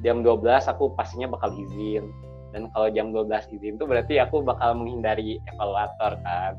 [0.00, 2.08] Jam 12 aku pastinya bakal izin.
[2.50, 6.56] Dan kalau jam 12 izin tuh berarti aku bakal menghindari evaluator kan.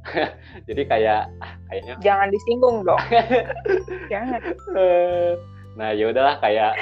[0.68, 3.00] Jadi kayak ah, kayaknya jangan disinggung dong.
[4.12, 4.40] Jangan.
[5.76, 6.74] Nah ya udahlah kayak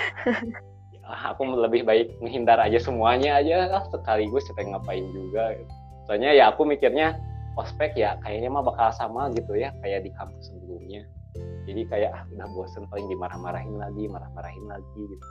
[1.09, 5.57] ah, aku lebih baik menghindar aja semuanya aja lah sekaligus kita ngapain juga
[6.05, 7.17] soalnya ya aku mikirnya
[7.59, 11.03] ospek ya kayaknya mah bakal sama gitu ya kayak di kampus sebelumnya.
[11.67, 15.27] Jadi kayak ah, udah bosen paling dimarah-marahin lagi marah-marahin lagi gitu.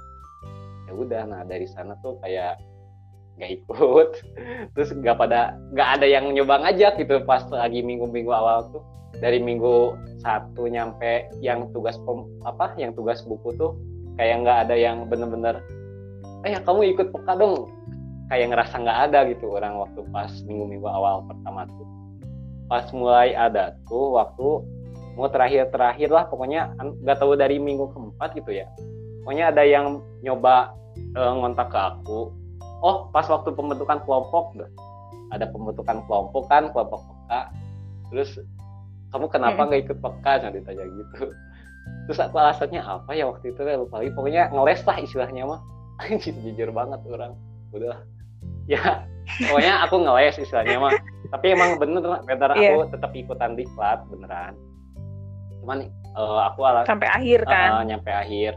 [0.85, 2.59] Ya udah nah dari sana tuh kayak
[3.39, 4.09] nggak ikut.
[4.75, 8.83] Terus nggak pada nggak ada yang nyoba ngajak gitu pas lagi minggu-minggu awal tuh.
[9.17, 13.73] Dari minggu satu nyampe yang tugas pem, apa yang tugas buku tuh
[14.17, 15.61] kayak nggak ada yang bener-bener
[16.45, 17.69] eh kamu ikut peka dong.
[18.27, 21.87] Kayak ngerasa nggak ada gitu orang waktu pas minggu-minggu awal pertama tuh.
[22.67, 24.47] Pas mulai ada tuh waktu
[25.15, 28.67] mau terakhir-terakhir lah pokoknya nggak tahu dari minggu keempat gitu ya.
[29.23, 30.75] Pokoknya ada yang nyoba
[31.15, 32.31] e, ngontak ke aku
[32.83, 34.53] oh pas waktu pembentukan kelompok
[35.31, 37.41] ada pembentukan kelompok kan kelompok peka.
[38.11, 38.29] Terus
[39.15, 40.31] kamu kenapa nggak ikut peka?
[40.43, 41.31] Nah ditanya gitu
[42.07, 42.81] terus aku alasannya?
[42.81, 43.59] Apa ya waktu itu?
[43.63, 44.11] Lupa lagi.
[44.15, 45.59] Pokoknya ngeles lah istilahnya mah.
[46.23, 47.33] Jujur banget orang.
[47.73, 47.99] Udah
[48.67, 49.07] ya
[49.47, 50.93] pokoknya aku ngeles istilahnya mah.
[51.31, 52.49] Tapi emang bener bener.
[52.55, 52.75] Yeah.
[52.79, 54.53] aku tetap ikutan di diklat beneran.
[55.63, 57.81] Cuman uh, aku alas sampai akhir kan?
[57.81, 58.55] uh, nyampe akhir.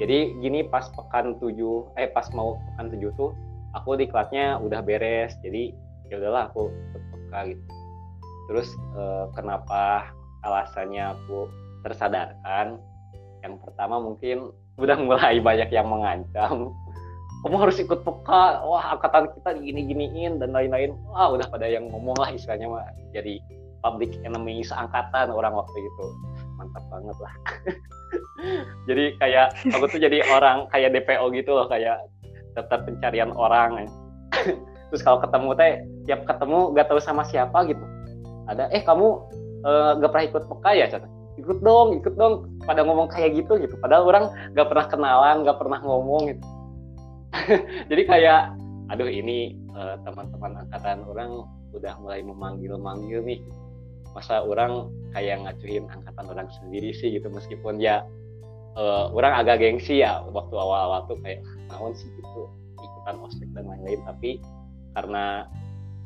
[0.00, 3.36] Jadi gini pas pekan tujuh eh pas mau pekan tujuh tuh
[3.76, 5.36] aku di kelasnya udah beres.
[5.44, 5.76] Jadi
[6.08, 7.64] ya udahlah aku peka gitu.
[8.50, 10.10] Terus eh, kenapa
[10.42, 11.46] alasannya aku
[11.84, 12.80] tersadarkan.
[13.40, 16.72] Yang pertama mungkin udah mulai banyak yang mengancam.
[17.40, 18.64] Kamu harus ikut peka.
[18.68, 20.92] Wah angkatan kita gini giniin dan lain-lain.
[21.08, 22.84] Wah udah pada yang ngomong lah istilahnya mah.
[23.16, 23.40] Jadi
[23.80, 26.04] public enemy seangkatan orang waktu itu.
[26.60, 27.34] Mantap banget lah.
[28.88, 32.02] Jadi kayak aku tuh jadi orang kayak DPO gitu loh kayak
[32.58, 33.86] tetap pencarian orang.
[34.90, 35.72] Terus kalau ketemu teh
[36.10, 37.84] tiap ketemu gak tahu sama siapa gitu.
[38.50, 39.06] Ada eh kamu
[39.62, 40.86] uh, gak pernah ikut peka ya?
[40.90, 41.06] Cata?
[41.40, 42.60] Ikut dong ikut dong.
[42.64, 43.74] Pada ngomong kayak gitu gitu.
[43.80, 44.24] Padahal orang
[44.54, 46.44] gak pernah kenalan gak pernah ngomong gitu.
[47.90, 48.54] Jadi kayak
[48.90, 53.40] aduh ini uh, teman-teman angkatan orang udah mulai memanggil-manggil nih.
[54.10, 57.14] Masa orang kayak ngacuin angkatan orang sendiri sih?
[57.14, 57.26] Gitu.
[57.30, 58.02] Meskipun ya
[58.76, 63.66] uh, orang agak gengsi ya waktu awal-awal tuh kayak naon sih gitu ikutan ospek dan
[63.66, 64.02] lain-lain.
[64.04, 64.30] Tapi
[64.94, 65.46] karena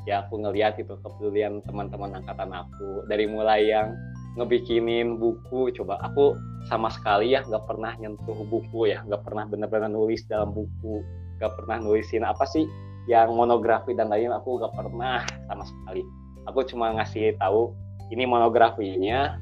[0.05, 3.97] ya aku ngeliat itu kepedulian teman-teman angkatan aku dari mulai yang
[4.35, 5.71] ngebikinin buku.
[5.75, 6.35] Coba aku
[6.67, 9.01] sama sekali ya nggak pernah nyentuh buku ya.
[9.07, 11.01] Nggak pernah benar-benar nulis dalam buku.
[11.39, 12.67] Nggak pernah nulisin apa sih
[13.05, 16.03] yang monografi dan lain aku nggak pernah sama sekali.
[16.45, 17.73] Aku cuma ngasih tahu
[18.13, 19.39] ini monografinya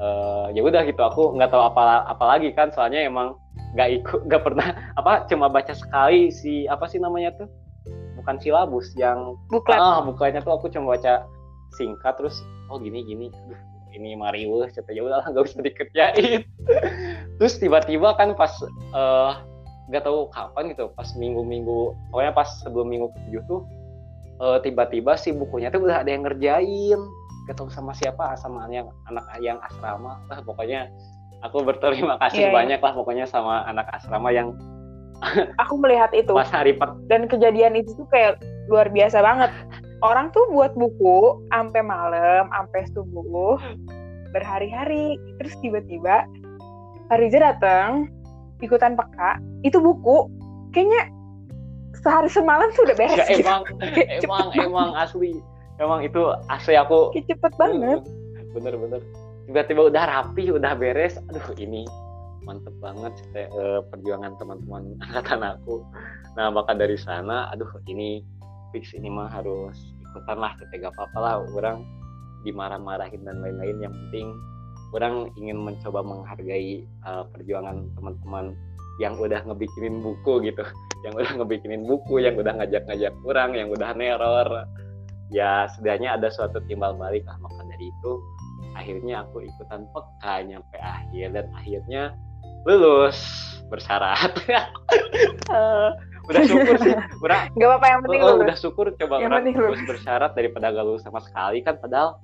[0.00, 1.00] uh, ya udah gitu.
[1.04, 2.72] Aku nggak tahu apa apa lagi kan.
[2.74, 3.36] Soalnya emang
[3.76, 4.68] nggak ikut nggak pernah
[4.98, 7.48] apa cuma baca sekali si apa sih namanya tuh?
[8.18, 9.80] Bukan silabus yang buklet.
[9.80, 11.24] ah bukanya tuh aku cuma baca
[11.78, 13.26] singkat terus oh gini gini.
[13.30, 13.60] Aduh,
[13.94, 16.46] ini mariweh cerita ya udah nggak usah dikerjain
[17.38, 18.52] terus tiba-tiba kan pas
[18.94, 19.40] uh,
[19.90, 23.60] nggak tahu kapan gitu pas minggu-minggu pokoknya pas sebelum minggu ketujuh tuh
[24.38, 27.00] uh, tiba-tiba si bukunya tuh udah ada yang ngerjain
[27.50, 30.86] gak tahu sama siapa sama yang anak yang asrama lah pokoknya
[31.42, 32.56] aku berterima kasih yeah, iya.
[32.56, 32.86] banyak yeah.
[32.86, 34.54] lah pokoknya sama anak asrama yang
[35.58, 38.38] aku melihat itu pas hari per dan kejadian itu tuh kayak
[38.70, 39.50] luar biasa banget
[40.00, 43.60] orang tuh buat buku sampai malam sampai subuh
[44.32, 45.20] berhari-hari.
[45.40, 46.24] Terus tiba-tiba
[47.10, 48.06] Riza datang
[48.62, 50.30] ikutan peka itu buku.
[50.70, 51.10] Kayaknya
[52.00, 53.62] sehari semalam sudah beres ya, emang
[54.22, 55.34] emang emang asli.
[55.82, 57.10] Emang itu asli aku.
[57.16, 58.00] Kayak cepet banget.
[58.54, 59.02] Bener-bener
[59.50, 61.18] tiba-tiba udah rapi udah beres.
[61.32, 61.84] Aduh ini
[62.46, 63.12] mantep banget
[63.52, 65.82] uh, perjuangan teman-teman angkatan aku.
[66.38, 68.22] Nah maka dari sana aduh ini
[68.70, 71.86] fix ini mah harus ikutan lah kita apa-apa lah orang
[72.42, 73.76] dimarah-marahin dan lain-lain.
[73.84, 74.26] Yang penting
[74.96, 78.56] orang ingin mencoba menghargai uh, perjuangan teman-teman
[78.98, 80.64] yang udah ngebikinin buku gitu.
[81.04, 84.68] Yang udah ngebikinin buku yang udah ngajak-ngajak orang yang udah neror.
[85.32, 87.40] Ya setidaknya ada suatu timbal balik lah.
[87.40, 88.12] Maka dari itu
[88.76, 91.32] akhirnya aku ikutan peka nyampe akhir.
[91.32, 92.12] Dan akhirnya
[92.68, 93.16] lulus
[93.72, 94.34] bersyarat
[96.30, 96.94] udah syukur sih.
[97.20, 97.40] Udah.
[97.58, 98.86] Nggak apa-apa yang penting oh, udah syukur.
[98.94, 99.82] Coba yang orang lulus.
[99.84, 102.22] bersyarat daripada gak lulus sama sekali kan padahal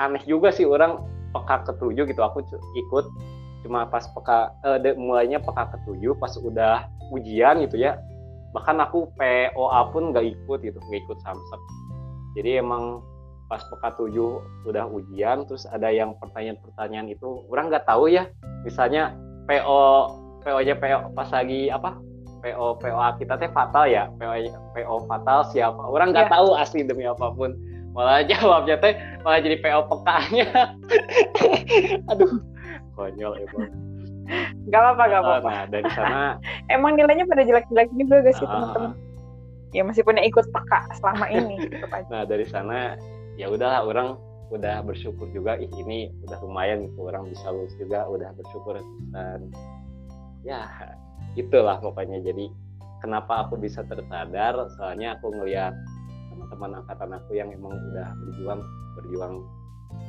[0.00, 1.02] aneh juga sih orang
[1.34, 2.22] peka ketujuh gitu.
[2.22, 2.46] Aku
[2.78, 3.06] ikut
[3.62, 7.98] cuma pas peka eh, mulainya peka ketujuh pas udah ujian gitu ya.
[8.54, 11.60] Bahkan aku POA pun nggak ikut gitu nggak ikut samsek
[12.32, 13.04] jadi emang
[13.48, 18.32] pas peka tujuh udah ujian terus ada yang pertanyaan-pertanyaan itu orang nggak tahu ya.
[18.64, 19.12] Misalnya
[19.44, 19.80] PO
[20.40, 22.00] PO nya PO pas lagi apa
[22.42, 24.10] PO PO kita teh fatal ya?
[24.18, 24.32] PO
[24.74, 25.78] PO fatal siapa?
[25.78, 26.34] Orang nggak yeah.
[26.34, 27.54] tahu asli demi apa pun.
[27.94, 30.48] Malah jawabnya teh malah jadi PO pekanya.
[32.10, 32.42] Aduh
[32.98, 33.70] konyol emang.
[34.70, 35.50] Gak apa-apa, gak apa-apa.
[35.50, 36.20] Nah, dari sana
[36.74, 38.92] emang nilainya pada jelek-jelek juga gak sih uh, teman-teman?
[39.72, 41.56] ya masih punya ikut peka selama ini
[42.12, 42.92] nah dari sana
[43.40, 44.20] ya udahlah orang
[44.52, 45.56] udah bersyukur juga.
[45.56, 48.76] Ih ini udah lumayan gitu orang bisa lulus juga udah bersyukur.
[49.10, 49.48] Dan
[50.44, 50.68] ya
[51.36, 52.20] itulah pokoknya.
[52.20, 52.48] Jadi
[53.00, 54.54] kenapa aku bisa tersadar?
[54.78, 55.74] Soalnya aku ngeliat
[56.32, 58.60] teman-teman angkatan aku yang emang udah berjuang
[58.96, 59.34] berjuang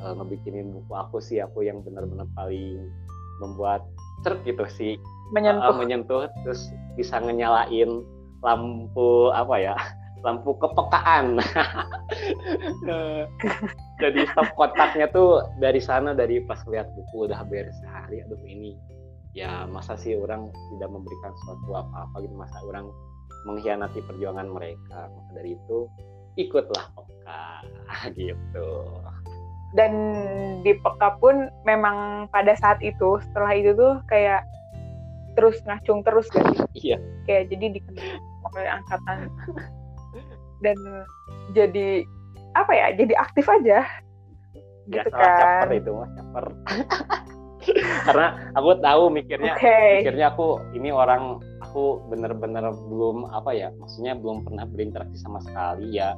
[0.03, 2.91] uh, ngebikinin buku aku sih aku yang benar-benar paling
[3.41, 3.83] membuat
[4.23, 4.93] cerk gitu sih.
[5.35, 5.73] Menyentuh.
[5.73, 8.03] Uh, menyentuh terus bisa ngenyalain
[8.43, 9.75] lampu apa ya
[10.25, 11.39] lampu kepekaan.
[14.03, 18.75] Jadi stop kontaknya tuh dari sana dari pas lihat buku udah beres sehari aduh ini
[19.33, 22.35] ya masa sih orang tidak memberikan sesuatu apa-apa gitu.
[22.37, 22.85] Masa orang
[23.49, 25.09] mengkhianati perjuangan mereka.
[25.09, 25.89] Maka dari itu
[26.37, 27.43] ikutlah peka
[28.17, 28.69] gitu.
[29.73, 29.93] Dan
[30.61, 34.45] di peka pun memang pada saat itu setelah itu tuh kayak
[35.33, 36.97] terus ngacung terus gitu iya.
[37.25, 38.21] Kayak jadi dikenal
[38.53, 39.17] oleh angkatan.
[40.61, 40.77] Dan
[41.57, 42.05] jadi
[42.53, 43.81] apa ya jadi aktif aja.
[44.83, 45.63] Gitu kan.
[45.63, 46.45] caper itu mas caper
[48.07, 50.03] karena aku tahu mikirnya okay.
[50.03, 55.97] mikirnya aku ini orang aku bener-bener belum apa ya maksudnya belum pernah berinteraksi sama sekali
[55.97, 56.13] ya.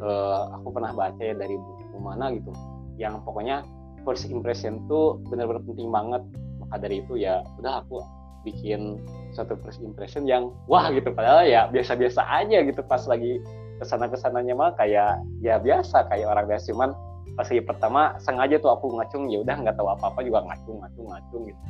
[0.00, 2.52] Uh, aku pernah baca ya dari buku mana gitu.
[2.96, 3.64] Yang pokoknya
[4.04, 6.22] first impression tuh bener-bener penting banget.
[6.60, 8.00] Maka dari itu ya udah aku
[8.44, 8.96] bikin
[9.36, 11.12] satu first impression yang wah gitu.
[11.12, 13.40] Padahal ya biasa-biasa aja gitu pas lagi
[13.80, 16.72] ke sana ke sananya mah kayak ya biasa kayak orang biasa.
[16.72, 16.92] Cuman
[17.40, 20.76] pas lagi pertama sengaja tuh aku ngacung ya udah nggak tahu apa apa juga ngacung
[20.84, 21.60] ngacung ngacung gitu.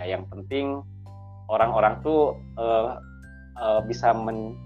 [0.00, 0.80] Ya yang penting
[1.52, 2.96] orang-orang tuh uh,
[3.60, 4.56] uh, bisa men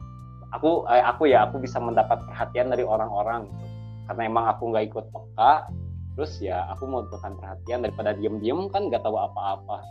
[0.55, 3.67] aku uh, aku ya aku bisa mendapat perhatian dari orang-orang gitu.
[4.07, 5.67] Karena emang aku nggak ikut peka
[6.15, 9.83] terus ya aku mau membutuhkan perhatian daripada diem-diem kan nggak tahu apa-apa.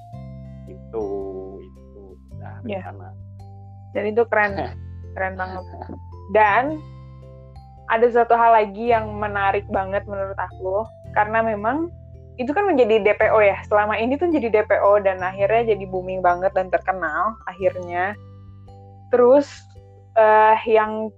[0.71, 1.03] Itu
[2.39, 2.87] nah yeah.
[2.87, 3.11] sana
[3.91, 4.55] dan itu keren
[5.19, 5.63] keren banget.
[6.31, 6.79] Dan
[7.93, 11.93] ada satu hal lagi yang menarik banget menurut aku karena memang
[12.41, 13.61] itu kan menjadi DPO ya.
[13.69, 18.17] Selama ini tuh jadi DPO dan akhirnya jadi booming banget dan terkenal akhirnya.
[19.13, 19.45] Terus
[20.17, 21.13] uh, yang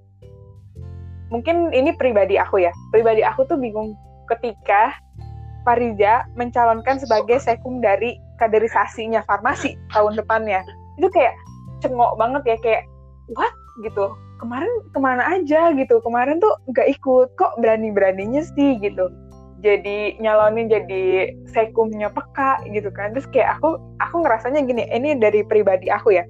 [1.32, 2.76] mungkin ini pribadi aku ya.
[2.92, 3.96] Pribadi aku tuh bingung
[4.28, 4.92] ketika
[5.64, 10.62] Fariza mencalonkan sebagai sekum dari kaderisasinya farmasi tahun depannya
[11.00, 11.34] itu kayak
[11.82, 12.84] cengok banget ya kayak
[13.34, 13.52] what?
[13.84, 14.08] gitu
[14.40, 16.00] kemarin ke mana aja gitu.
[16.04, 17.34] Kemarin tuh nggak ikut.
[17.40, 19.10] Kok berani beraninya sih gitu.
[19.64, 23.16] Jadi nyalonin jadi sekumnya peka gitu kan.
[23.16, 26.24] Terus kayak aku aku ngerasanya gini ini dari pribadi aku ya.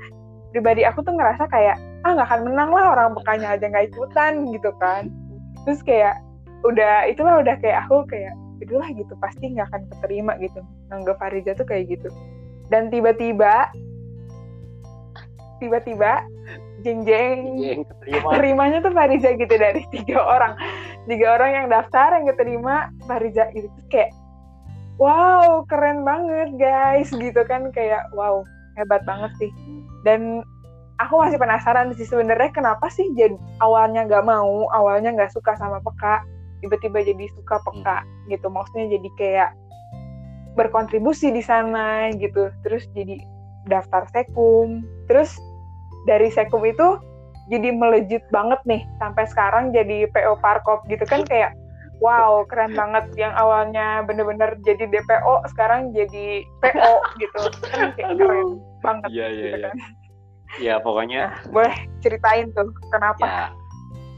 [0.56, 1.76] Pribadi aku tuh ngerasa kayak
[2.08, 5.12] ah nggak akan menang lah orang pekanya aja nggak ikutan gitu kan.
[5.68, 6.16] Terus kayak
[6.64, 8.32] udah itulah udah kayak aku kayak
[8.64, 9.12] itulah gitu.
[9.20, 10.64] Pasti nggak akan keterima gitu.
[10.94, 12.08] Nganggap Fariza tuh kayak gitu.
[12.72, 13.68] Dan tiba-tiba
[15.60, 16.24] tiba-tiba
[16.86, 17.02] jeng
[17.58, 17.82] jeng
[18.30, 20.54] keterimanya tuh Fariza gitu dari tiga orang.
[21.10, 24.14] Tiga orang yang daftar yang keterima Fariza Terus kayak
[25.02, 27.10] wow keren banget guys.
[27.10, 28.46] Gitu kan kayak wow
[28.78, 29.52] hebat banget sih.
[30.06, 30.46] Dan
[31.02, 33.34] aku masih penasaran sih sebenarnya kenapa sih jadi
[33.66, 36.22] awalnya nggak mau awalnya nggak suka sama peka
[36.64, 38.30] tiba-tiba jadi suka peka hmm.
[38.30, 38.48] gitu.
[38.54, 39.50] Maksudnya jadi kayak
[40.54, 42.54] berkontribusi di sana gitu.
[42.62, 43.18] Terus jadi
[43.66, 44.86] daftar sekum.
[45.10, 45.34] Terus
[46.06, 46.98] dari sekum itu
[47.50, 51.54] jadi melejit banget nih sampai sekarang jadi PO Parkop gitu kan kayak
[52.04, 53.06] wow keren banget.
[53.16, 57.42] Yang awalnya bener-bener jadi DPO sekarang jadi PO gitu.
[57.70, 58.50] Kan kayak keren
[58.82, 59.72] banget yeah, yeah, gitu yeah.
[59.72, 59.76] kan.
[60.56, 63.26] Ya pokoknya nah, boleh ceritain tuh kenapa?
[63.26, 63.46] Ya,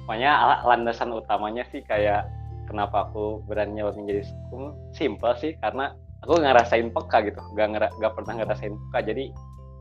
[0.06, 0.32] pokoknya
[0.68, 2.30] landasan utamanya sih kayak
[2.70, 4.76] kenapa aku berani nyalon menjadi sekum?
[4.94, 7.42] Simple sih karena aku ngerasain peka gitu.
[7.58, 9.00] Gak, ngera, gak pernah ngerasain peka.
[9.08, 9.32] Jadi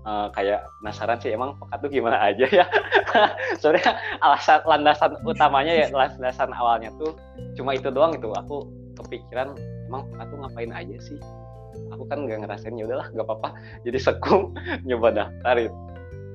[0.06, 2.64] uh, kayak penasaran sih emang peka tuh gimana aja ya?
[3.60, 7.18] Sebenarnya alasan landasan utamanya ya landasan awalnya tuh
[7.58, 8.70] cuma itu doang itu aku
[9.02, 9.52] kepikiran
[9.90, 11.18] emang peka tuh ngapain aja sih?
[11.92, 13.48] Aku kan gak ngerasain ya udahlah gak apa-apa.
[13.84, 14.54] Jadi sekum
[14.88, 15.74] nyoba daftar itu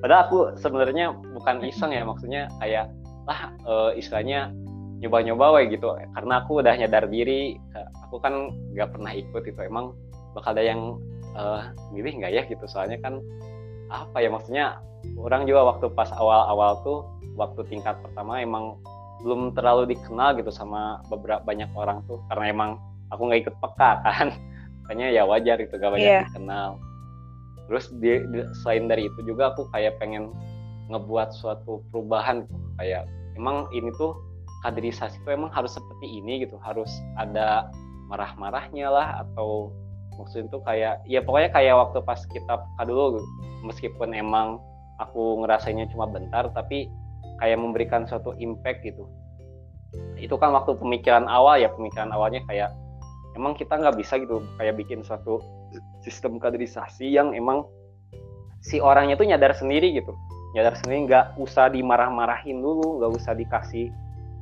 [0.02, 2.90] padahal aku sebenarnya bukan iseng ya maksudnya kayak
[3.30, 4.50] lah uh, istilahnya
[5.02, 5.94] nyoba-nyoba wae gitu.
[6.14, 7.58] Karena aku udah nyadar diri
[8.06, 9.94] aku kan nggak pernah ikut itu emang
[10.34, 10.98] bakal ada yang
[11.38, 12.66] uh, milih nggak ya gitu?
[12.66, 13.22] Soalnya kan
[13.92, 14.80] apa ya maksudnya
[15.20, 17.00] orang juga waktu pas awal-awal tuh
[17.36, 18.80] waktu tingkat pertama emang
[19.22, 22.72] belum terlalu dikenal gitu sama beberapa banyak orang tuh karena emang
[23.14, 24.28] aku nggak ikut peka kan
[24.84, 26.26] makanya ya wajar itu gak banyak yeah.
[26.32, 26.82] dikenal
[27.70, 30.34] terus di, di, selain dari itu juga aku kayak pengen
[30.92, 32.58] ngebuat suatu perubahan gitu.
[32.82, 33.04] kayak
[33.40, 34.18] emang ini tuh
[34.66, 37.72] kaderisasi itu emang harus seperti ini gitu harus ada
[38.12, 39.72] marah-marahnya lah atau
[40.20, 43.24] maksudnya itu kayak ya pokoknya kayak waktu pas kita peka dulu
[43.64, 44.60] meskipun emang
[45.00, 46.92] aku ngerasainnya cuma bentar tapi
[47.42, 49.10] kayak memberikan suatu impact gitu.
[50.16, 52.70] Itu kan waktu pemikiran awal ya pemikiran awalnya kayak
[53.34, 55.42] emang kita nggak bisa gitu kayak bikin suatu
[56.06, 57.66] sistem kaderisasi yang emang
[58.62, 60.14] si orangnya tuh nyadar sendiri gitu.
[60.54, 63.90] Nyadar sendiri nggak usah dimarah-marahin dulu nggak usah dikasih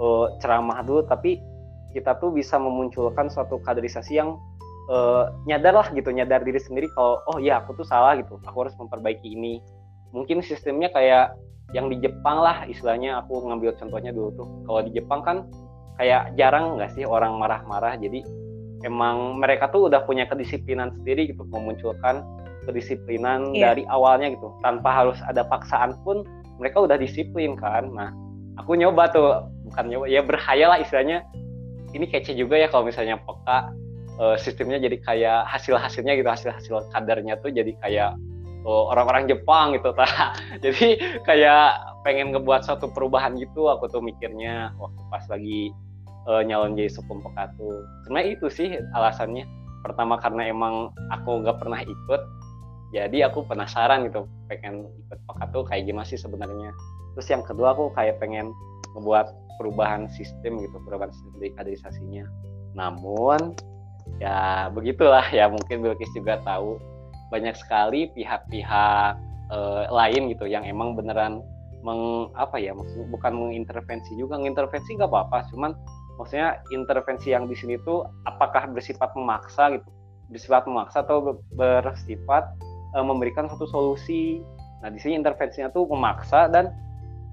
[0.01, 1.39] uh, ceramah dulu tapi
[1.95, 4.37] kita tuh bisa memunculkan suatu kaderisasi yang
[4.89, 8.67] uh, nyadar lah gitu nyadar diri sendiri kalau oh ya aku tuh salah gitu aku
[8.67, 9.61] harus memperbaiki ini.
[10.09, 11.37] Mungkin sistemnya kayak
[11.77, 14.47] yang di Jepang lah istilahnya aku ngambil contohnya dulu tuh.
[14.65, 15.37] Kalau di Jepang kan
[16.01, 18.25] kayak jarang nggak sih orang marah-marah jadi
[18.87, 22.23] emang mereka tuh udah punya kedisiplinan sendiri gitu memunculkan
[22.63, 23.71] kedisiplinan yeah.
[23.71, 24.49] dari awalnya gitu.
[24.65, 26.25] Tanpa harus ada paksaan pun
[26.57, 27.93] mereka udah disiplin kan.
[27.93, 28.09] Nah
[28.57, 31.21] aku nyoba tuh bukan nyoba ya berhayal lah istilahnya.
[31.89, 33.73] Ini kece juga ya kalau misalnya peka
[34.19, 38.11] uh, sistemnya jadi kayak hasil hasilnya gitu hasil hasil kadarnya tuh jadi kayak
[38.67, 41.63] uh, orang-orang Jepang gitu ta jadi kayak
[42.03, 45.71] pengen ngebuat suatu perubahan gitu aku tuh mikirnya waktu pas lagi
[46.29, 49.45] uh, nyalon jadi sekum peka tuh sebenarnya itu sih alasannya.
[49.79, 52.21] Pertama karena emang aku nggak pernah ikut
[52.89, 56.73] jadi aku penasaran gitu pengen ikut peka tuh kayak gimana sih sebenarnya.
[57.15, 58.51] Terus yang kedua aku kayak pengen
[58.97, 62.25] membuat perubahan sistem gitu perubahan sistem kaderisasinya.
[62.75, 63.55] Namun
[64.17, 65.25] ya begitulah.
[65.29, 66.81] Ya mungkin Bilkis juga tahu.
[67.29, 69.13] Banyak sekali pihak-pihak
[69.53, 71.45] eh, lain gitu yang emang beneran
[71.79, 74.41] meng apa ya maksudnya bukan mengintervensi juga.
[74.41, 75.77] Mengintervensi nggak apa-apa cuman
[76.17, 79.87] maksudnya intervensi yang di sini tuh apakah bersifat memaksa gitu
[80.29, 82.45] bersifat memaksa atau bersifat
[82.95, 84.41] eh, memberikan satu solusi.
[84.79, 86.71] Nah di sini intervensinya tuh memaksa dan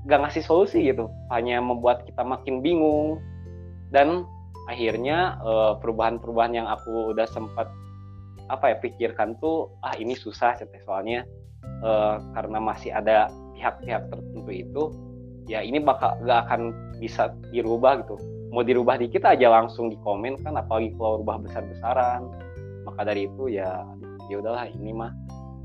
[0.09, 1.07] gak ngasih solusi gitu.
[1.31, 3.23] Hanya membuat kita makin bingung
[3.95, 4.27] dan
[4.67, 7.71] akhirnya eh, perubahan-perubahan yang aku udah sempat
[8.47, 10.55] apa ya pikirkan tuh ah ini susah
[10.87, 11.27] soalnya
[11.83, 13.27] uh, karena masih ada
[13.59, 14.83] pihak-pihak tertentu itu
[15.51, 16.71] ya ini bakal gak akan
[17.03, 18.17] bisa dirubah gitu.
[18.55, 22.31] Mau dirubah dikit aja langsung di komen kan apalagi kalau rubah besar-besaran.
[22.87, 23.83] Maka dari itu ya
[24.31, 25.11] ya udahlah ini mah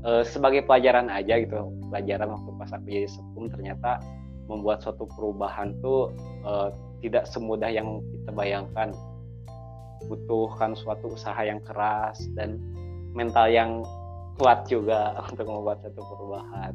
[0.02, 1.70] uh, sebagai pelajaran aja gitu.
[1.88, 4.02] Pelajaran waktu pas aku jadi sekum ternyata
[4.50, 6.10] membuat suatu perubahan tuh
[6.42, 8.94] uh, tidak semudah yang kita bayangkan.
[10.06, 12.58] Butuhkan suatu usaha yang keras dan
[13.12, 13.82] mental yang
[14.40, 16.72] kuat juga untuk membuat satu perubahan.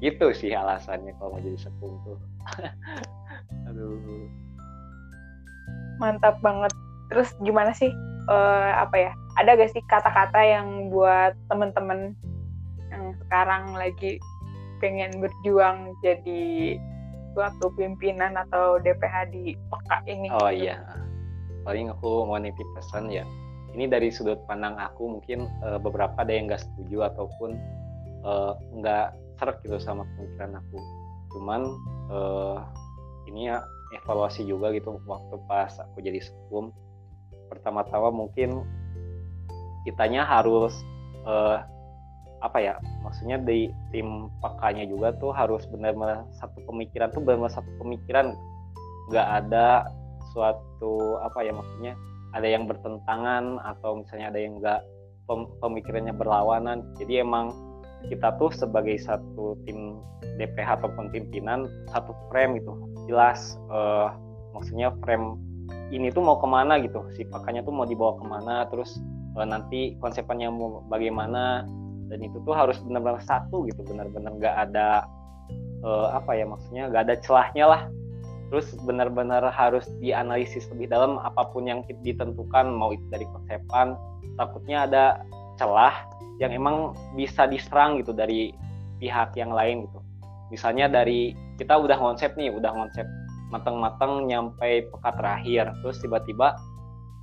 [0.00, 2.18] Gitu sih alasannya kalau mau jadi sekum tuh.
[3.68, 4.26] Aduh.
[6.00, 6.72] Mantap banget.
[7.12, 7.92] Terus gimana sih
[8.30, 12.14] uh, apa ya ada gak sih kata-kata yang buat temen-temen
[12.90, 14.18] yang sekarang lagi
[14.82, 16.76] pengen berjuang jadi
[17.36, 20.66] suatu pimpinan atau DPH di peka ini oh gitu?
[20.66, 20.76] iya.
[21.62, 23.22] Paling aku mau nitip pesan ya
[23.74, 27.54] ini dari sudut pandang aku mungkin uh, beberapa ada yang nggak setuju ataupun
[28.26, 30.78] uh, nggak serak gitu sama pemikiran aku.
[31.38, 31.60] Cuman
[32.10, 32.66] uh,
[33.30, 33.62] ini ya
[34.02, 36.74] evaluasi juga gitu waktu pas aku jadi sekum
[37.50, 38.62] pertama-tama mungkin
[39.86, 40.74] kitanya harus
[41.26, 41.62] uh,
[42.40, 42.74] apa ya
[43.04, 48.36] maksudnya di tim pakanya juga tuh harus benar-benar satu pemikiran tuh benar-benar satu pemikiran.
[49.12, 49.84] Nggak ada
[50.32, 51.92] suatu apa ya maksudnya
[52.32, 54.80] ada yang bertentangan atau misalnya ada yang nggak
[55.62, 56.82] pemikirannya berlawanan.
[56.98, 57.52] Jadi emang
[58.08, 60.00] kita tuh sebagai satu tim
[60.40, 62.72] DPH ataupun pimpinan satu frame gitu
[63.04, 64.16] jelas uh,
[64.56, 65.36] maksudnya frame
[65.90, 67.02] ini tuh mau ke mana gitu.
[67.18, 68.96] Si pakannya tuh mau dibawa ke mana terus
[69.36, 71.66] uh, nanti konsepnya mau bagaimana
[72.10, 75.06] dan itu tuh harus benar-benar satu gitu benar-benar nggak ada
[75.86, 77.82] uh, apa ya maksudnya nggak ada celahnya lah.
[78.50, 83.94] Terus benar-benar harus dianalisis lebih dalam apa pun yang ditentukan mau itu dari konsepan
[84.34, 85.04] takutnya ada
[85.54, 86.02] celah
[86.42, 88.50] yang emang bisa diserang gitu dari
[88.98, 90.02] pihak yang lain gitu.
[90.50, 91.30] Misalnya dari
[91.62, 93.06] kita udah konsep nih udah konsep
[93.54, 96.54] matang-matang nyampe pekat terakhir terus tiba-tiba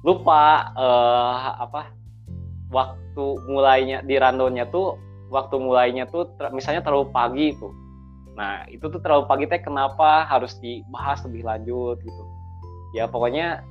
[0.04, 1.92] lupa uh, apa
[2.68, 5.00] waktu mulainya di randonnya tuh
[5.32, 7.72] waktu mulainya tuh ter, misalnya terlalu pagi tuh.
[8.36, 12.24] Nah itu tuh terlalu pagi teh kenapa harus dibahas lebih lanjut gitu.
[12.96, 13.64] Ya pokoknya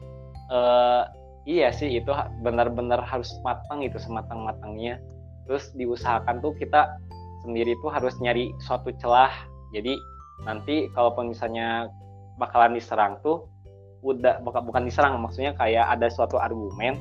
[0.52, 1.08] uh,
[1.48, 2.12] iya sih itu
[2.44, 5.00] benar-benar harus matang itu sematang-matangnya.
[5.46, 6.98] Terus diusahakan tuh kita
[7.46, 9.32] sendiri tuh harus nyari suatu celah.
[9.72, 9.96] Jadi
[10.44, 11.88] nanti kalaupun misalnya
[12.36, 13.48] bakalan diserang tuh
[14.04, 17.00] udah bukan diserang maksudnya kayak ada suatu argumen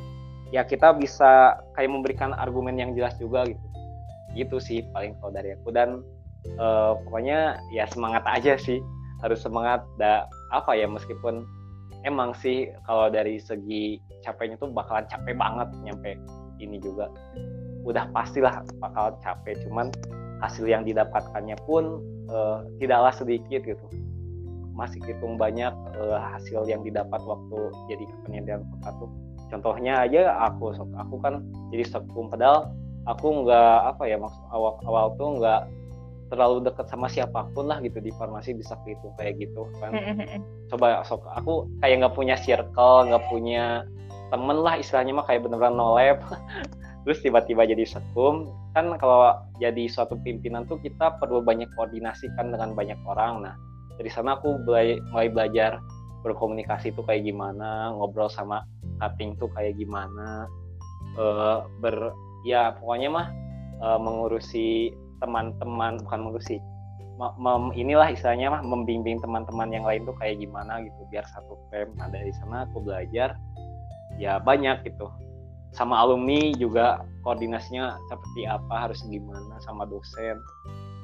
[0.53, 3.65] ya kita bisa kayak memberikan argumen yang jelas juga gitu.
[4.35, 5.71] Gitu sih paling kalau dari aku.
[5.71, 6.03] Dan
[6.59, 8.83] uh, pokoknya ya semangat aja sih.
[9.23, 11.47] Harus semangat da apa ya meskipun
[12.05, 16.19] emang sih kalau dari segi capeknya tuh bakalan capek banget nyampe
[16.61, 17.09] ini juga.
[17.87, 19.89] Udah pastilah bakal capek cuman
[20.43, 23.87] hasil yang didapatkannya pun uh, tidaklah sedikit gitu.
[24.75, 30.73] Masih hitung banyak uh, hasil yang didapat waktu jadi kepenyanderaan kota tuh contohnya aja aku
[30.73, 32.73] aku kan jadi sekum padahal
[33.05, 35.61] aku nggak apa ya maksud awal awal tuh nggak
[36.33, 39.93] terlalu dekat sama siapa pun lah gitu di farmasi bisa gitu kayak gitu kan.
[40.73, 43.85] Coba sok aku kayak nggak punya circle nggak punya
[44.33, 46.19] temen lah istilahnya mah kayak bener-bener no lab.
[47.05, 48.49] Terus tiba-tiba jadi sekum.
[48.73, 53.45] Kan kalau jadi suatu pimpinan tuh kita perlu banyak koordinasi kan dengan banyak orang.
[53.45, 53.53] Nah
[53.95, 55.77] dari sana aku mulai, mulai belajar
[56.25, 58.65] berkomunikasi itu kayak gimana ngobrol sama
[58.99, 60.47] cutting tuh kayak gimana?
[61.15, 62.11] Uh, ber
[62.43, 63.27] ya pokoknya mah
[63.79, 64.91] uh, mengurusi
[65.23, 66.55] teman-teman bukan mengurusi
[67.15, 71.01] mem, inilah istilahnya mah membimbing teman-teman yang lain tuh kayak gimana gitu.
[71.09, 73.39] Biar satu frame nah dari sana aku belajar
[74.19, 75.07] ya banyak gitu.
[75.75, 80.39] Sama alumni juga koordinasinya seperti apa harus gimana sama dosen.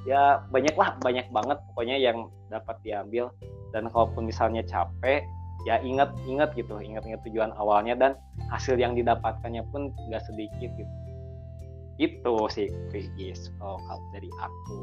[0.07, 3.31] Ya banyak lah banyak banget pokoknya yang dapat diambil.
[3.71, 5.23] Dan kalaupun misalnya capek
[5.69, 8.11] ya ingat ingat gitu ingat tujuan awalnya dan
[8.49, 10.93] hasil yang didapatkannya pun nggak sedikit gitu.
[12.01, 13.77] Itu sih Chris kalau
[14.13, 14.77] dari aku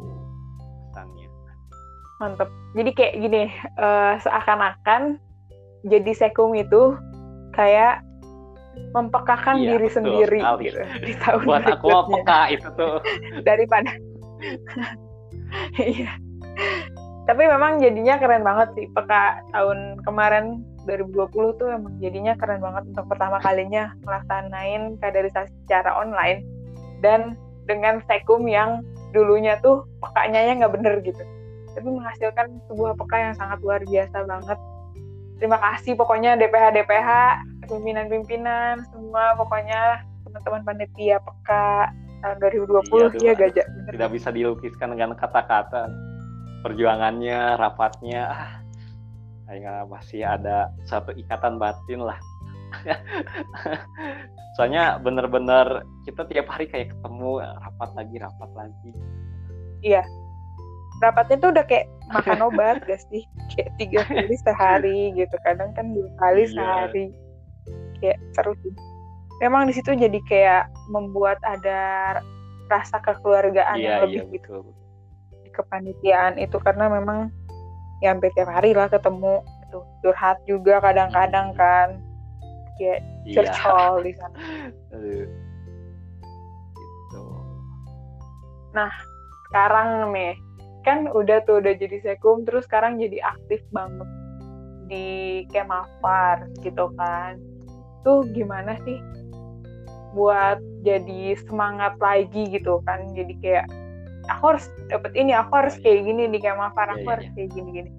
[0.91, 1.29] pesannya.
[2.19, 2.51] Mantep.
[2.75, 3.43] Jadi kayak gini
[3.79, 5.23] uh, seakan-akan
[5.87, 6.99] jadi sekum itu
[7.55, 8.03] kayak
[8.95, 13.03] mempekakan iya, diri sendiri gitu di tahun buat aku peka itu tuh?
[13.49, 13.91] Daripada
[15.83, 16.15] iya
[17.29, 22.89] tapi memang jadinya keren banget sih peka tahun kemarin 2020 tuh emang jadinya keren banget
[22.89, 26.41] untuk pertama kalinya melaksanain kaderisasi secara online.
[27.05, 27.37] Dan
[27.69, 28.81] dengan sekum yang
[29.13, 31.21] dulunya tuh pekanya ya nggak bener gitu.
[31.77, 34.59] Tapi menghasilkan sebuah peka yang sangat luar biasa banget.
[35.37, 37.11] Terima kasih pokoknya DPH DPH
[37.69, 41.93] pimpinan-pimpinan semua pokoknya teman-teman panitia peka
[42.25, 43.93] tahun 2020 iya, ya gajah bener.
[43.95, 46.08] tidak bisa dilukiskan dengan kata-kata
[46.63, 48.53] perjuangannya rapatnya ah
[49.89, 52.21] masih ada satu ikatan batin lah.
[54.61, 58.91] Soalnya bener-bener kita tiap hari kayak ketemu rapat lagi rapat lagi.
[59.81, 60.03] Iya.
[60.99, 63.25] Rapatnya tuh udah kayak makan obat gak sih?
[63.55, 66.53] Kayak tiga kali sehari gitu kadang kan dua kali Iya.
[66.53, 67.07] sehari.
[68.03, 68.75] Kayak seru sih.
[69.41, 72.19] Memang di situ jadi kayak membuat ada
[72.69, 74.61] rasa kekeluargaan iya yang iya lebih gitu.
[74.61, 74.88] betul
[75.59, 77.35] kepanitiaan itu karena memang
[77.99, 79.83] ya hampir tiap hari lah ketemu gitu.
[80.07, 81.59] Curhat juga kadang-kadang Hmm.
[81.59, 81.89] kan.
[82.79, 83.35] Kayak iya.
[83.43, 84.39] curcol di sana.
[87.09, 87.25] Gitu.
[89.49, 90.37] Sekarang nih
[90.87, 94.07] kan udah tuh udah jadi sekum terus sekarang jadi aktif banget
[94.89, 97.37] di Kemafar gitu kan.
[98.07, 99.03] Tuh gimana sih
[100.17, 103.11] buat jadi semangat lagi gitu kan?
[103.13, 103.67] Jadi kayak
[104.29, 105.85] aku harus dapet ini aku harus Oh, iya.
[105.85, 107.35] kayak gini di Kemafar Iya, aku iya, harus iya.
[107.35, 107.91] kayak gini gini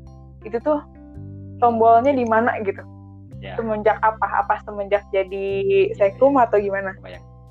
[0.48, 0.80] itu tuh
[1.60, 2.80] tombolnya di mana gitu
[3.44, 5.48] ya semenjak apa apa semenjak jadi
[5.96, 6.92] sekum atau gimana.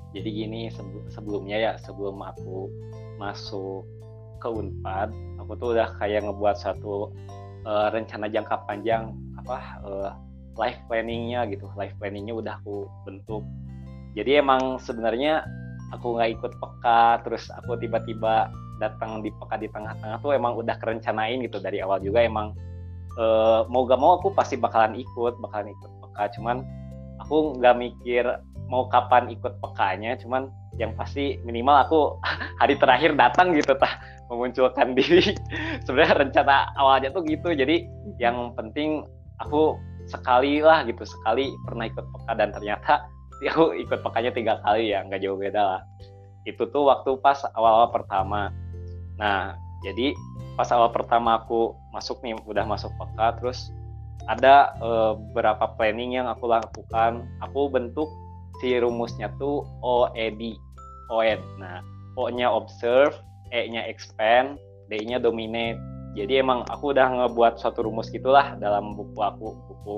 [0.09, 2.69] Jadi gini sebe- sebelumnya ya sebelum aku
[3.21, 3.85] masuk
[4.41, 7.13] ke Unpad, aku tuh udah kayak ngebuat satu
[7.65, 10.09] eh, rencana jangka panjang apa eh,
[10.57, 11.69] life planningnya gitu.
[11.77, 13.45] Life planningnya udah aku bentuk.
[14.17, 15.45] Jadi emang sebenarnya
[15.93, 18.49] aku nggak ikut peka, terus aku tiba-tiba
[18.79, 22.55] datang di peka di tengah-tengah tuh emang udah kerencanain gitu dari awal juga emang
[23.19, 26.23] eh, mau gak mau aku pasti bakalan ikut, bakalan ikut peka.
[26.39, 26.63] Cuman
[27.19, 28.25] aku nggak mikir
[28.69, 31.99] mau kapan ikut pekanya cuman yang pasti minimal aku
[32.61, 33.99] hari terakhir datang gitu tah
[34.31, 35.35] memunculkan diri.
[35.83, 37.51] Sebenarnya rencana awalnya tuh gitu.
[37.51, 37.85] Jadi
[38.17, 39.03] yang penting
[39.43, 39.75] aku
[40.09, 43.05] sekali lah gitu sekali pernah ikut peka dan ternyata
[43.51, 45.81] aku ikut pekanya tiga kali ya nggak jauh beda lah.
[46.47, 48.49] Itu tuh waktu pas awal-awal pertama
[49.19, 50.15] nah jadi
[50.55, 53.71] pas awal pertama aku masuk nih udah masuk peka terus
[54.29, 57.25] ada eh, beberapa planning yang aku lakukan.
[57.41, 58.07] Aku bentuk
[58.61, 60.59] si rumusnya tuh OED
[61.09, 61.79] OED nah
[62.19, 63.15] O-nya observe
[63.49, 64.59] E-nya expand
[64.91, 65.79] D-nya dominate.
[66.13, 69.95] Jadi emang aku udah ngebuat suatu rumus gitulah dalam buku aku buku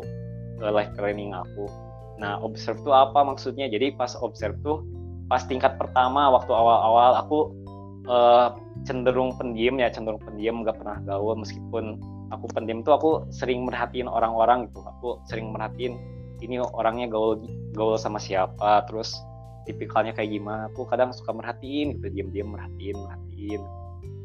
[0.64, 1.68] eh, life training aku.
[2.22, 3.68] Nah observe tuh apa maksudnya?
[3.68, 4.86] Jadi pas observe tuh
[5.28, 7.40] pas tingkat pertama waktu awal-awal aku
[8.08, 8.48] eh,
[8.84, 12.02] cenderung pendiam ya cenderung pendiam nggak pernah gaul meskipun
[12.32, 14.82] aku pendiam tuh aku sering merhatiin orang-orang gitu.
[14.98, 16.00] Aku sering merhatiin
[16.42, 17.44] ini orangnya gaul
[17.78, 18.88] gaul sama siapa?
[18.90, 19.14] Terus
[19.70, 20.72] tipikalnya kayak gimana?
[20.74, 23.62] Aku kadang suka merhatiin gitu diam-diam merhatiin merhatiin.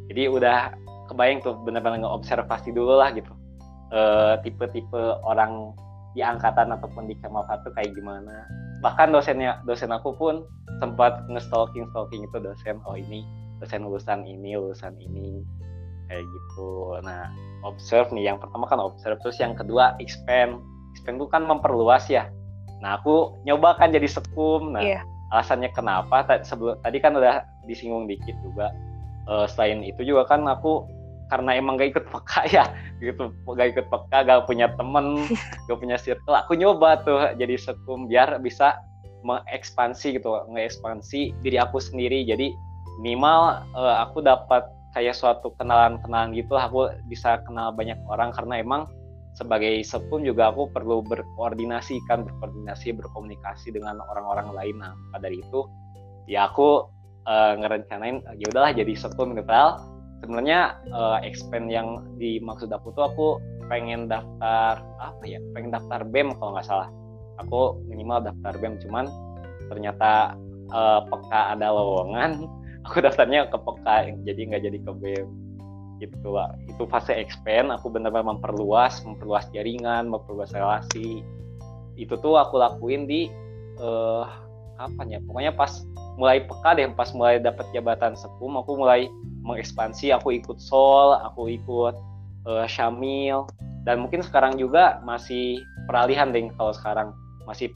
[0.08, 0.72] Jadi udah
[1.12, 3.34] kebayang tuh bener-bener ngeobservasi dulu lah gitu.
[3.92, 5.74] Eh, tipe-tipe orang
[6.16, 8.48] di angkatan ataupun di Kemalpat tuh kayak gimana.
[8.80, 10.48] Bahkan dosennya dosen aku pun
[10.80, 13.22] sempat nge-stalking stalking itu dosen oh ini
[13.62, 15.42] dosen lulusan ini lulusan ini
[16.06, 16.96] kayak gitu.
[17.02, 17.30] Nah
[17.66, 20.60] observe nih yang pertama kan observe terus yang kedua expand.
[20.94, 22.28] Expand itu kan memperluas ya.
[22.80, 24.76] Nah aku nyoba kan jadi sekum.
[24.76, 25.00] Nah Iya.
[25.34, 26.22] alasannya kenapa?
[26.46, 28.70] Sebelum tadi kan udah disinggung dikit juga.
[29.26, 30.86] Eh, selain itu juga kan aku
[31.26, 32.70] karena emang gak ikut peka ya
[33.02, 35.26] gitu gak ikut peka gak punya temen
[35.66, 38.78] gak punya circle aku nyoba tuh jadi sekum biar bisa
[39.26, 42.22] mengekspansi gitu ngeekspansi diri aku sendiri.
[42.22, 42.54] Jadi
[43.00, 44.66] minimal eh, aku dapat
[44.96, 48.88] kayak suatu kenalan-kenalan gitu aku bisa kenal banyak orang karena emang
[49.36, 54.76] sebagai sekum juga aku perlu berkoordinasi kan berkoordinasi berkomunikasi dengan orang-orang lain.
[54.80, 55.68] Nah dari itu
[56.24, 56.88] ya aku
[57.28, 59.84] eh, ngerencanain ya udahlah jadi sekum gitu padahal
[60.24, 63.28] sebenarnya eh, expand yang dimaksud aku tuh aku
[63.68, 66.88] pengen daftar apa ya pengen daftar BEM kalau nggak salah.
[67.44, 69.04] Aku minimal daftar BEM cuman
[69.68, 70.32] ternyata
[70.72, 72.48] eh, peka ada lowongan
[72.86, 75.28] aku daftarnya ke peka jadi nggak jadi ke BEM
[75.96, 81.24] gitu lah itu fase expand aku benar-benar memperluas memperluas jaringan memperluas relasi.
[81.96, 83.32] Itu tuh aku lakuin di
[83.80, 84.26] eh
[84.76, 85.72] kapan ya pokoknya pas
[86.20, 89.08] mulai peka deh pas mulai dapat jabatan sekum aku mulai
[89.40, 91.96] mengekspansi aku ikut Sol aku ikut
[92.44, 93.48] eh, Syamil.
[93.88, 97.08] Dan mungkin sekarang juga masih peralihan deh kalau sekarang.
[97.46, 97.70] Masih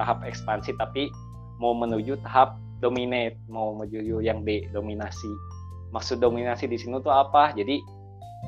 [0.00, 1.12] tahap ekspansi tapi
[1.60, 5.30] mau menuju tahap dominate mau menuju yang D dominasi.
[5.92, 7.52] Maksud dominasi di sini tuh apa?
[7.54, 7.80] Jadi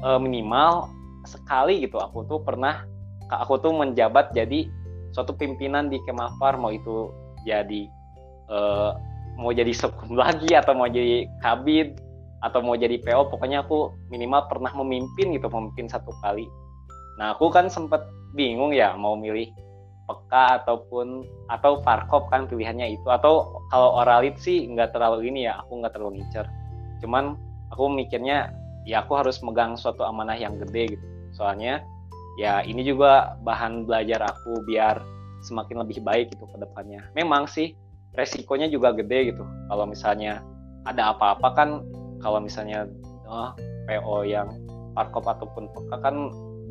[0.02, 0.88] eh, minimal
[1.22, 2.82] sekali gitu aku tuh pernah
[3.30, 4.66] aku tuh menjabat jadi
[5.14, 7.12] suatu pimpinan di Kemafar mau itu
[7.46, 7.86] jadi
[8.50, 8.90] eh,
[9.38, 12.00] mau jadi sekum lagi atau mau jadi kabid
[12.42, 16.50] atau mau jadi PO pokoknya aku minimal pernah memimpin gitu memimpin satu kali.
[17.20, 18.02] Nah aku kan sempet
[18.34, 19.46] bingung ya mau milih
[20.08, 25.62] peka ataupun atau farkop kan pilihannya itu atau kalau oralit sih nggak terlalu ini ya
[25.62, 26.46] aku nggak terlalu ngincer
[27.00, 27.38] cuman
[27.70, 28.50] aku mikirnya
[28.82, 31.80] ya aku harus megang suatu amanah yang gede gitu soalnya
[32.40, 35.00] ya ini juga bahan belajar aku biar
[35.42, 37.02] semakin lebih baik gitu ke depannya.
[37.18, 37.74] Memang sih
[38.14, 39.44] resikonya juga gede gitu.
[39.68, 40.40] Kalau misalnya
[40.86, 41.68] ada apa-apa kan
[42.22, 42.86] kalau misalnya
[43.26, 43.52] oh,
[43.90, 44.48] PO yang
[44.94, 46.16] parkop ataupun PK kan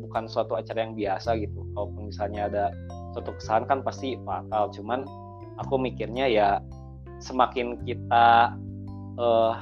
[0.08, 1.62] bukan suatu acara yang biasa gitu.
[1.76, 2.64] Kalau misalnya ada
[3.12, 4.72] suatu kesalahan kan pasti fatal.
[4.72, 5.04] Cuman
[5.60, 6.48] aku mikirnya ya
[7.22, 8.56] semakin kita
[9.20, 9.54] uh,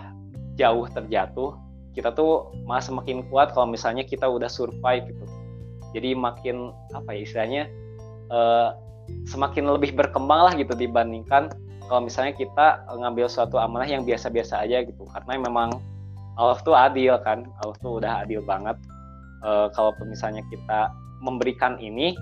[0.57, 1.57] jauh terjatuh,
[1.93, 5.25] kita tuh malah semakin kuat kalau misalnya kita udah survive gitu.
[5.91, 7.63] Jadi makin apa ya istilahnya
[8.31, 8.79] uh,
[9.27, 11.51] semakin lebih berkembang lah gitu dibandingkan
[11.91, 15.83] kalau misalnya kita ngambil suatu amanah yang biasa-biasa aja gitu karena memang
[16.39, 18.79] Allah tuh adil kan Allah tuh udah adil banget
[19.43, 22.15] uh, kalau misalnya kita memberikan ini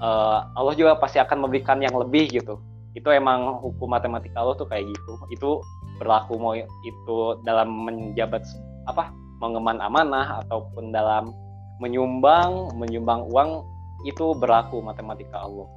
[0.00, 2.58] uh, Allah juga pasti akan memberikan yang lebih gitu.
[2.96, 5.12] Itu emang hukum matematika Allah tuh kayak gitu.
[5.30, 5.50] Itu
[6.00, 8.42] berlaku mau itu dalam menjabat
[8.88, 11.32] apa mengeman amanah ataupun dalam
[11.80, 13.64] menyumbang menyumbang uang
[14.08, 15.68] itu berlaku matematika Allah.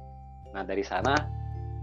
[0.56, 1.12] Nah dari sana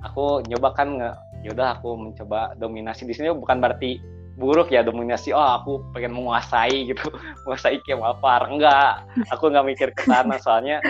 [0.02, 0.98] aku nyoba kan
[1.46, 3.06] yaudah aku mencoba dominasi.
[3.06, 4.02] Di sini bukan berarti
[4.42, 7.10] buruk ya dominasi oh aku pengen menguasai gitu.
[7.46, 9.06] Menguasai Kemapar enggak.
[9.34, 10.38] Aku nggak mikir ke sana.
[10.42, 10.82] Soalnya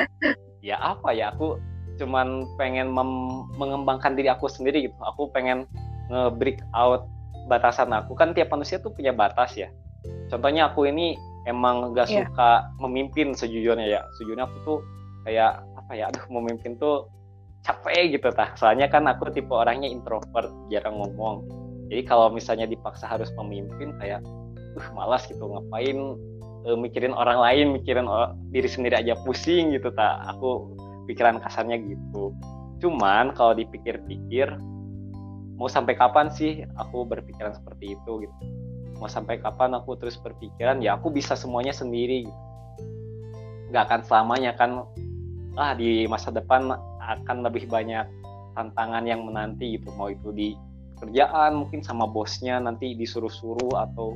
[0.61, 1.57] ya apa ya aku
[1.97, 2.89] cuman pengen
[3.57, 4.97] mengembangkan diri aku sendiri gitu.
[5.05, 5.69] Aku pengen
[6.09, 7.05] nge-break out
[7.45, 8.17] batasan aku.
[8.17, 9.69] Kan tiap manusia tuh punya batas ya.
[10.33, 11.13] Contohnya aku ini
[11.45, 12.25] emang gak yeah.
[12.25, 14.01] suka memimpin sejujurnya ya.
[14.17, 14.77] Sejujurnya aku tuh
[15.29, 17.05] kayak apa ya aduh memimpin tuh
[17.61, 18.53] capek gitu tah.
[18.57, 21.45] Soalnya kan aku tipe orangnya introvert jarang ngomong.
[21.91, 24.23] Jadi kalau misalnya dipaksa harus memimpin kayak
[24.79, 26.15] uh malas gitu ngapain
[26.65, 30.73] uh, mikirin orang lain mikirin or diri sendiri aja pusing gitu tak aku
[31.09, 32.35] pikiran kasarnya gitu.
[32.81, 34.57] Cuman kalau dipikir-pikir
[35.57, 38.35] mau sampai kapan sih aku berpikiran seperti itu gitu?
[38.97, 42.41] Mau sampai kapan aku terus berpikiran ya aku bisa semuanya sendiri gitu.
[43.73, 44.71] Nggak akan selamanya kan
[45.59, 48.05] ah di masa depan akan lebih banyak
[48.53, 49.89] tantangan yang menanti gitu.
[49.97, 50.53] Mau itu di
[51.01, 54.13] kerjaan mungkin sama bosnya nanti disuruh-suruh atau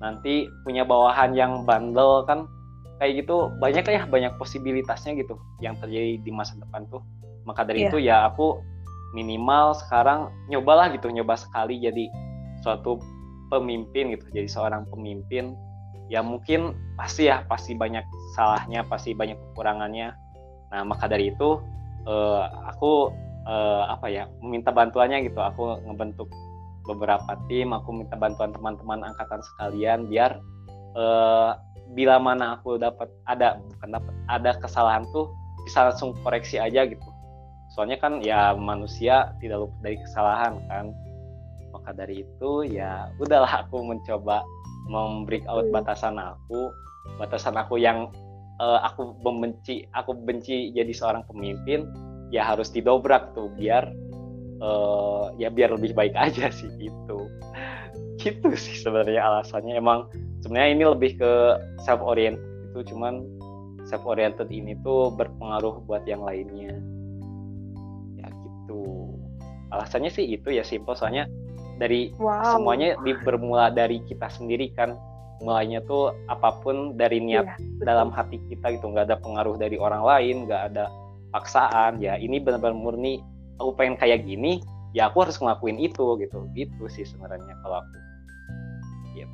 [0.00, 2.44] nanti punya bawahan yang bandel kan
[3.00, 7.04] kayak gitu banyak ya banyak posibilitasnya gitu yang terjadi di masa depan tuh.
[7.44, 7.90] Maka dari yeah.
[7.92, 8.60] itu ya aku
[9.14, 12.10] minimal sekarang nyobalah gitu nyoba sekali jadi
[12.60, 13.00] suatu
[13.52, 15.56] pemimpin gitu jadi seorang pemimpin.
[16.06, 18.04] Ya mungkin pasti ya pasti banyak
[18.38, 20.14] salahnya pasti banyak kekurangannya.
[20.72, 21.58] Nah maka dari itu
[22.06, 23.10] uh, aku
[23.46, 26.28] uh, apa ya meminta bantuannya gitu aku ngebentuk
[26.86, 30.38] beberapa tim aku minta bantuan teman-teman angkatan sekalian biar
[30.94, 31.58] uh,
[31.94, 35.30] bila mana aku dapat ada bukan dapat ada kesalahan tuh
[35.66, 37.06] bisa langsung koreksi aja gitu
[37.74, 40.94] soalnya kan ya manusia tidak luput dari kesalahan kan
[41.74, 44.42] maka dari itu ya udahlah aku mencoba
[44.86, 45.74] membreak out hmm.
[45.74, 46.70] batasan aku
[47.18, 48.08] batasan aku yang
[48.62, 51.86] uh, aku membenci aku benci jadi seorang pemimpin
[52.30, 53.86] ya harus didobrak tuh biar
[54.60, 57.18] uh, ya biar lebih baik aja sih itu
[58.26, 59.78] gitu sih sebenarnya alasannya.
[59.78, 60.10] Emang
[60.42, 61.32] sebenarnya ini lebih ke
[61.86, 62.42] self oriented
[62.72, 63.22] itu cuman
[63.86, 66.74] self oriented ini tuh berpengaruh buat yang lainnya.
[68.18, 69.14] Ya gitu.
[69.70, 70.98] Alasannya sih itu ya simple.
[70.98, 71.30] Soalnya
[71.78, 72.56] dari wow.
[72.56, 74.98] semuanya di, bermula dari kita sendiri kan.
[75.36, 78.88] Mulainya tuh apa pun dari niat iya, dalam hati kita gitu.
[78.88, 80.88] Nggak ada pengaruh dari orang lain nggak ada
[81.30, 82.00] paksaan.
[82.00, 83.20] Ya ini benar-benar murni
[83.60, 84.60] aku pengen kayak gini
[84.96, 86.48] ya aku harus ngelakuin itu gitu.
[86.56, 87.96] Gitu sih sebenarnya kalau aku.
[89.16, 89.32] Gitu.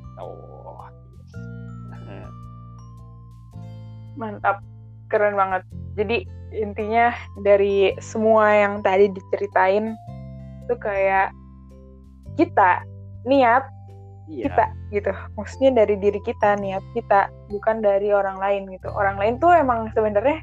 [4.19, 4.59] Mantap.
[5.11, 5.61] Keren banget.
[5.93, 9.97] Jadi intinya dari semua yang tadi diceritain
[10.63, 11.33] itu kayak
[12.37, 12.85] kita
[13.25, 13.65] niat
[14.29, 14.49] iya.
[14.49, 15.11] kita gitu.
[15.37, 18.89] Maksudnya dari diri kita niat kita bukan dari orang lain gitu.
[18.89, 20.41] Orang lain tuh emang sebenarnya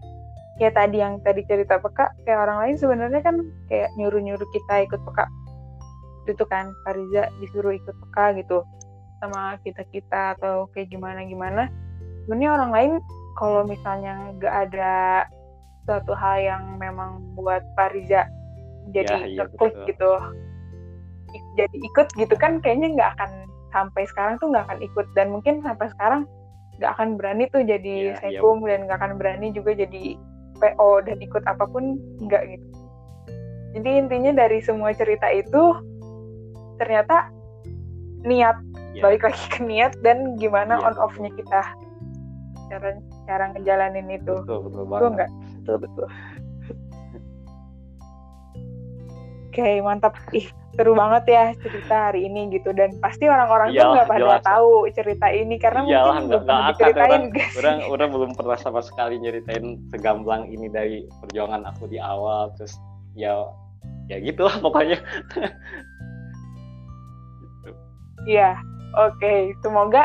[0.61, 3.37] kayak tadi yang tadi cerita peka kayak orang lain sebenarnya kan
[3.73, 5.25] kayak nyuruh nyuruh kita ikut peka.
[6.29, 8.61] Itu kan Fariza disuruh ikut peka gitu
[9.25, 11.69] sama kita kita atau kayak gimana gimana
[12.25, 12.93] sebenarnya orang lain
[13.37, 14.93] kalau misalnya nggak ada
[15.85, 18.29] suatu hal yang memang buat Fariza
[18.93, 20.13] jadi ya, iya, gitu
[21.57, 25.07] jadi ikut gitu kan kayaknya nggak akan sampai sekarang tuh nggak akan ikut.
[25.15, 26.27] Dan mungkin sampai sekarang
[26.79, 28.77] nggak akan berani tuh jadi iya, sekum yeah.
[28.77, 30.17] dan nggak akan berani juga jadi
[30.61, 32.69] PO dan ikut apa pun nggak gitu.
[33.71, 35.79] Jadi intinya dari semua cerita itu
[36.77, 37.31] ternyata
[38.27, 38.57] niat
[38.93, 39.03] yeah.
[39.05, 41.63] balik lagi ke niat dan gimana yeah, on off-nya kita.
[42.71, 42.91] Cara
[43.27, 44.35] cara ngejalanin itu.
[44.45, 45.29] Betul betul banget.
[45.65, 46.09] betul betul betul.
[49.51, 50.15] Oke, okay, mantap.
[50.31, 50.47] Ih,
[50.81, 54.41] seru banget ya cerita hari ini gitu dan pasti orang-orang tuh nggak pada jelas.
[54.49, 59.21] tahu cerita ini karena Iyalah, mungkin belum diceritain orang, orang, orang belum pernah sama sekali
[59.21, 62.81] nyeritain segamblang ini dari perjuangan aku di awal terus
[63.13, 63.45] ya
[64.09, 64.97] ya gitu lah pokoknya
[68.29, 68.53] Iya,
[69.01, 69.17] oke.
[69.17, 69.57] Okay.
[69.65, 70.05] Semoga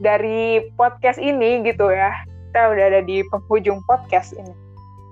[0.00, 2.16] dari podcast ini gitu ya,
[2.48, 4.56] kita udah ada di penghujung podcast ini.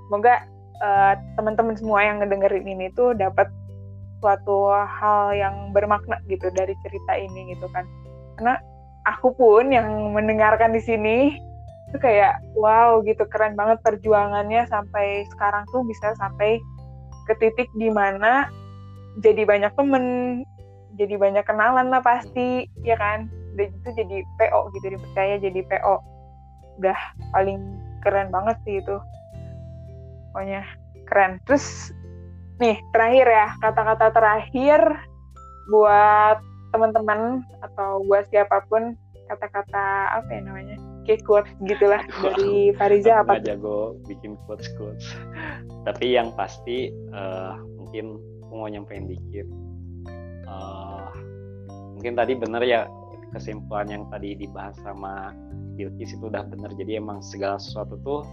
[0.09, 0.49] Semoga
[0.81, 3.53] uh, teman-teman semua yang ngedengerin ini tuh dapat
[4.25, 7.85] suatu hal yang bermakna gitu dari cerita ini gitu kan.
[8.41, 8.57] Karena
[9.05, 11.37] aku pun yang mendengarkan di sini
[11.93, 16.57] itu kayak wow gitu keren banget perjuangannya sampai sekarang tuh bisa sampai
[17.29, 18.49] ke titik di mana
[19.21, 20.05] jadi banyak temen
[20.97, 23.29] jadi banyak kenalan lah pasti ya kan?
[23.55, 25.97] Udah itu jadi PO gitu dipercaya jadi PO
[26.81, 26.99] udah
[27.37, 27.61] paling
[28.01, 28.97] keren banget sih itu.
[30.33, 30.65] Pokoknya
[31.07, 31.39] keren.
[31.47, 31.93] Terus
[32.65, 34.81] nih terakhir ya kata-kata terakhir
[35.69, 36.41] buat
[36.73, 38.97] teman-teman atau buat siapa pun
[39.29, 39.85] kata-kata
[40.21, 40.77] apa ya namanya?
[41.05, 42.01] Kayak quotes gitulah.
[42.25, 45.05] Dari Fariza apa jago bikin quotes quotes.
[45.87, 48.17] Tapi yang pasti uh, mungkin
[48.49, 49.45] aku mau nyampein dikit.
[50.49, 51.13] Uh,
[51.97, 52.89] mungkin tadi bener ya
[53.37, 55.37] kesimpulan yang tadi dibahas sama
[55.77, 56.73] Bilkis itu udah bener.
[56.73, 58.25] Jadi emang segala sesuatu tuh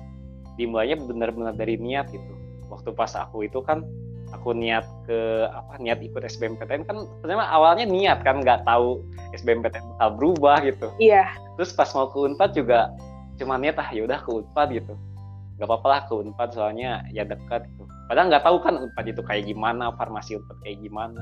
[0.56, 2.34] dimulainya benar-benar dari niat gitu.
[2.72, 3.84] Waktu pas aku itu kan
[4.32, 9.04] aku niat ke apa niat ikut SBMPTN kan pertama awalnya niat kan nggak tahu
[9.36, 10.88] SBMPTN bakal berubah gitu.
[10.98, 11.28] Iya.
[11.60, 12.92] Terus pas mau ke Unpad juga
[13.40, 14.94] cuma niat ah yaudah ke Unpad gitu.
[15.60, 17.84] Nggak apa-apa lah ke Unpad soalnya ya dekat gitu.
[18.08, 21.22] Padahal nggak tahu kan Unpad itu kayak gimana farmasi Unpad kayak gimana.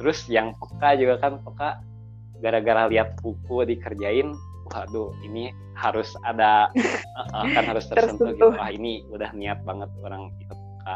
[0.00, 1.80] Terus yang peka juga kan peka
[2.40, 4.36] gara-gara lihat buku dikerjain
[4.66, 6.66] waduh ini harus ada
[7.32, 8.48] uh, kan harus tersentuh, gitu.
[8.58, 10.94] Ah ini udah niat banget orang ikut peka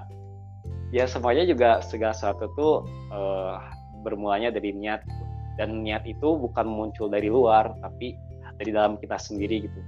[0.91, 2.75] ya semuanya juga segala sesuatu tuh
[3.15, 3.59] uh,
[4.03, 5.25] bermulanya dari niat gitu.
[5.59, 8.17] dan niat itu bukan muncul dari luar tapi
[8.61, 9.81] dari dalam kita sendiri gitu.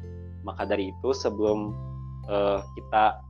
[0.43, 1.75] Maka dari itu sebelum
[2.27, 3.21] uh, kita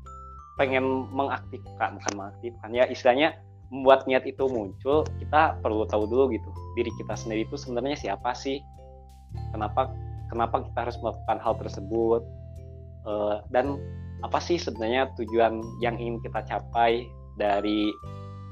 [0.61, 3.41] pengen mengaktifkan bukan mengaktifkan ya istilahnya
[3.73, 8.37] membuat niat itu muncul, kita perlu tahu dulu gitu diri kita sendiri itu sebenarnya siapa
[8.37, 8.61] sih,
[9.49, 9.89] kenapa
[10.29, 12.23] kenapa kita harus melakukan hal tersebut?
[13.03, 13.81] Uh, dan
[14.23, 17.09] apa sih sebenarnya tujuan yang ingin kita capai
[17.39, 17.91] dari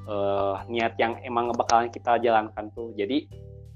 [0.09, 2.93] uh, niat yang emang bakalan kita jalankan tuh.
[2.97, 3.27] Jadi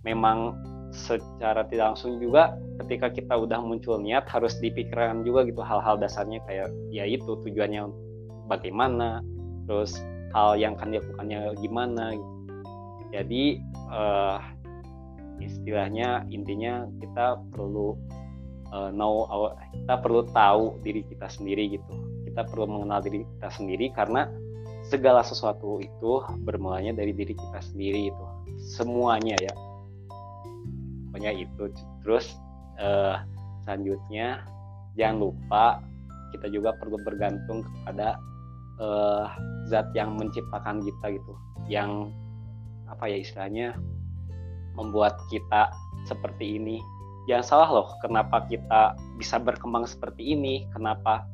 [0.05, 0.59] memang
[0.95, 6.39] secara tidak langsung juga ketika kita udah muncul niat harus dipikirkan juga gitu hal-hal dasarnya
[6.47, 7.91] kayak ya itu tujuannya
[8.47, 9.19] bagaimana
[9.67, 9.99] terus
[10.31, 12.33] hal yang akan dilakukannya gimana gitu.
[13.15, 13.45] Jadi
[13.91, 14.39] uh,
[15.43, 17.99] istilahnya intinya kita perlu
[18.71, 21.95] uh, know our, kita perlu tahu diri kita sendiri gitu.
[22.27, 24.27] Kita perlu mengenal diri kita sendiri karena
[24.89, 26.13] segala sesuatu itu
[26.45, 28.25] bermulanya dari diri kita sendiri itu.
[28.61, 29.55] Semuanya ya.
[31.11, 31.73] Pokoknya itu.
[32.05, 32.37] Terus
[32.81, 33.23] uh,
[33.65, 34.45] selanjutnya
[34.95, 35.65] jangan lupa
[36.35, 38.19] kita juga perlu bergantung kepada
[38.83, 39.31] uh,
[39.71, 41.33] zat yang menciptakan kita gitu
[41.71, 42.11] yang
[42.91, 43.79] apa ya istilahnya
[44.75, 45.71] membuat kita
[46.05, 46.83] seperti ini
[47.31, 51.25] jangan salah loh kenapa kita bisa berkembang seperti ini kenapa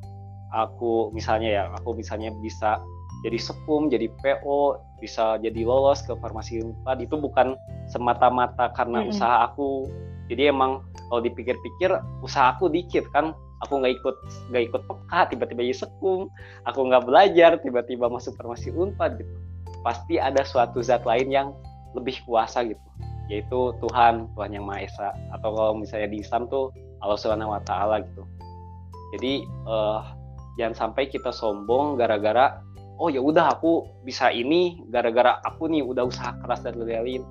[0.54, 2.78] aku misalnya ya aku misalnya bisa
[3.20, 7.04] jadi sekum jadi PO bisa jadi lolos ke farmasi unpad.
[7.04, 7.56] Itu bukan
[7.92, 9.12] semata-mata karena mm -hmm.
[9.12, 9.88] usaha aku.
[10.32, 11.90] Jadi emang kalau dipikir-pikir
[12.24, 13.36] usaha aku dikit kan.
[13.68, 14.16] Aku nggak ikut
[14.48, 16.32] nggak ikut peka tiba-tiba jadi sekung
[16.64, 19.34] aku nggak belajar tiba-tiba masuk farmasi unpad gitu.
[19.84, 21.52] Pasti ada suatu zat lain yang
[21.92, 22.80] lebih kuasa gitu.
[23.28, 25.12] Yaitu Tuhan Tuhan yang Maha Esa.
[25.36, 26.72] Atau kalau misalnya di Islam tuh
[27.04, 28.24] Allah Subhanahu Wa Taala gitu.
[29.12, 30.08] Jadi uh,
[30.56, 32.64] jangan sampai kita sombong gara-gara
[33.00, 37.24] oh ya udah aku bisa ini gara-gara aku nih udah usaha keras dan lain-lain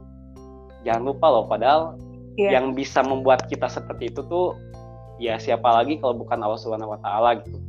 [0.82, 1.96] jangan lupa loh padahal
[2.40, 2.58] yeah.
[2.58, 4.56] yang bisa membuat kita seperti itu tuh
[5.20, 7.60] ya siapa lagi kalau bukan Allah Subhanahu wa taala gitu.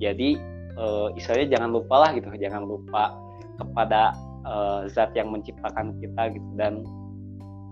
[0.00, 0.40] Jadi
[0.80, 3.12] uh, istilahnya jangan lupa lah gitu, jangan lupa
[3.60, 4.16] kepada
[4.48, 6.82] uh, zat yang menciptakan kita gitu dan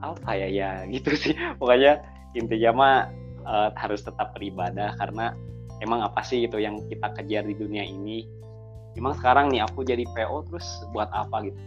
[0.04, 1.32] apa ya ya gitu sih.
[1.56, 2.04] Pokoknya
[2.36, 2.96] intinya mah
[3.48, 5.32] uh, harus tetap beribadah karena
[5.80, 8.28] emang apa sih gitu yang kita kejar di dunia ini.
[8.94, 11.58] Emang sekarang nih aku jadi PO terus buat apa gitu?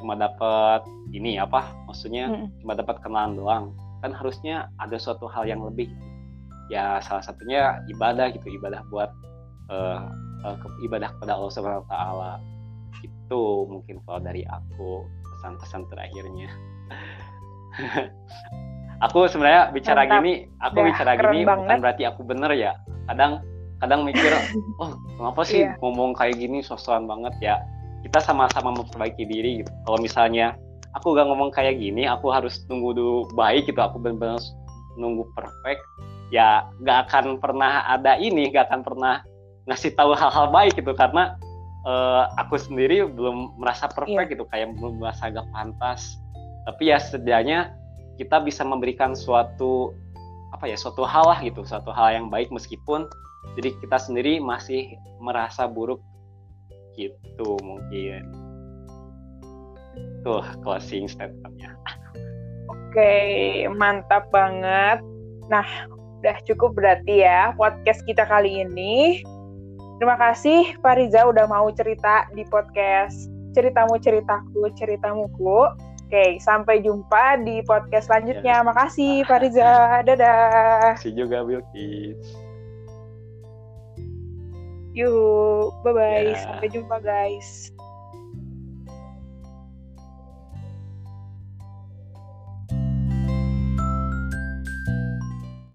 [0.00, 1.72] Cuma dapat ini apa?
[1.88, 2.62] Maksudnya hmm.
[2.62, 3.64] cuma dapat kenalan doang.
[4.04, 5.90] Kan harusnya ada suatu hal yang lebih
[6.68, 9.10] ya salah satunya ibadah gitu ibadah buat
[9.72, 10.04] uh,
[10.44, 12.32] uh, ibadah kepada Allah Subhanahu Wa Taala
[13.00, 16.48] itu mungkin kalau dari aku pesan-pesan terakhirnya
[19.04, 20.14] aku sebenarnya bicara Mantap.
[20.20, 21.64] gini aku ya, bicara gini banget.
[21.64, 22.72] bukan berarti aku bener ya
[23.08, 23.32] kadang
[23.78, 24.30] kadang mikir
[24.82, 25.74] oh kenapa sih yeah.
[25.82, 27.56] ngomong kayak gini sosokan banget ya
[28.06, 30.54] kita sama-sama memperbaiki diri gitu kalau misalnya
[30.94, 34.40] aku gak ngomong kayak gini aku harus tunggu dulu baik gitu aku benar-benar
[34.98, 35.82] nunggu perfect
[36.28, 39.22] ya nggak akan pernah ada ini nggak akan pernah
[39.70, 41.38] ngasih tahu hal-hal baik gitu karena
[41.86, 44.32] uh, aku sendiri belum merasa perfect yeah.
[44.32, 46.18] gitu kayak belum merasa agak pantas
[46.66, 47.72] tapi ya setidaknya
[48.18, 49.94] kita bisa memberikan suatu
[50.52, 53.06] apa ya suatu hal lah gitu suatu hal yang baik meskipun
[53.58, 56.02] jadi kita sendiri masih merasa buruk
[56.98, 58.26] gitu mungkin
[60.26, 61.74] tuh closing statementnya
[62.70, 63.14] oke
[63.78, 64.98] mantap banget
[65.46, 65.66] nah
[66.18, 69.22] udah cukup berarti ya podcast kita kali ini
[70.02, 75.70] terima kasih Fariza udah mau cerita di podcast ceritamu ceritaku ceritamuku
[76.08, 78.64] Oke, sampai jumpa di podcast selanjutnya.
[78.64, 78.64] Ya.
[78.64, 80.00] Makasih, Fariza.
[80.08, 80.96] Dadah.
[80.96, 82.47] Makasih juga, Bilkis.
[84.98, 86.34] Yuk, bye-bye.
[86.34, 86.42] Ya.
[86.42, 87.70] Sampai jumpa, guys.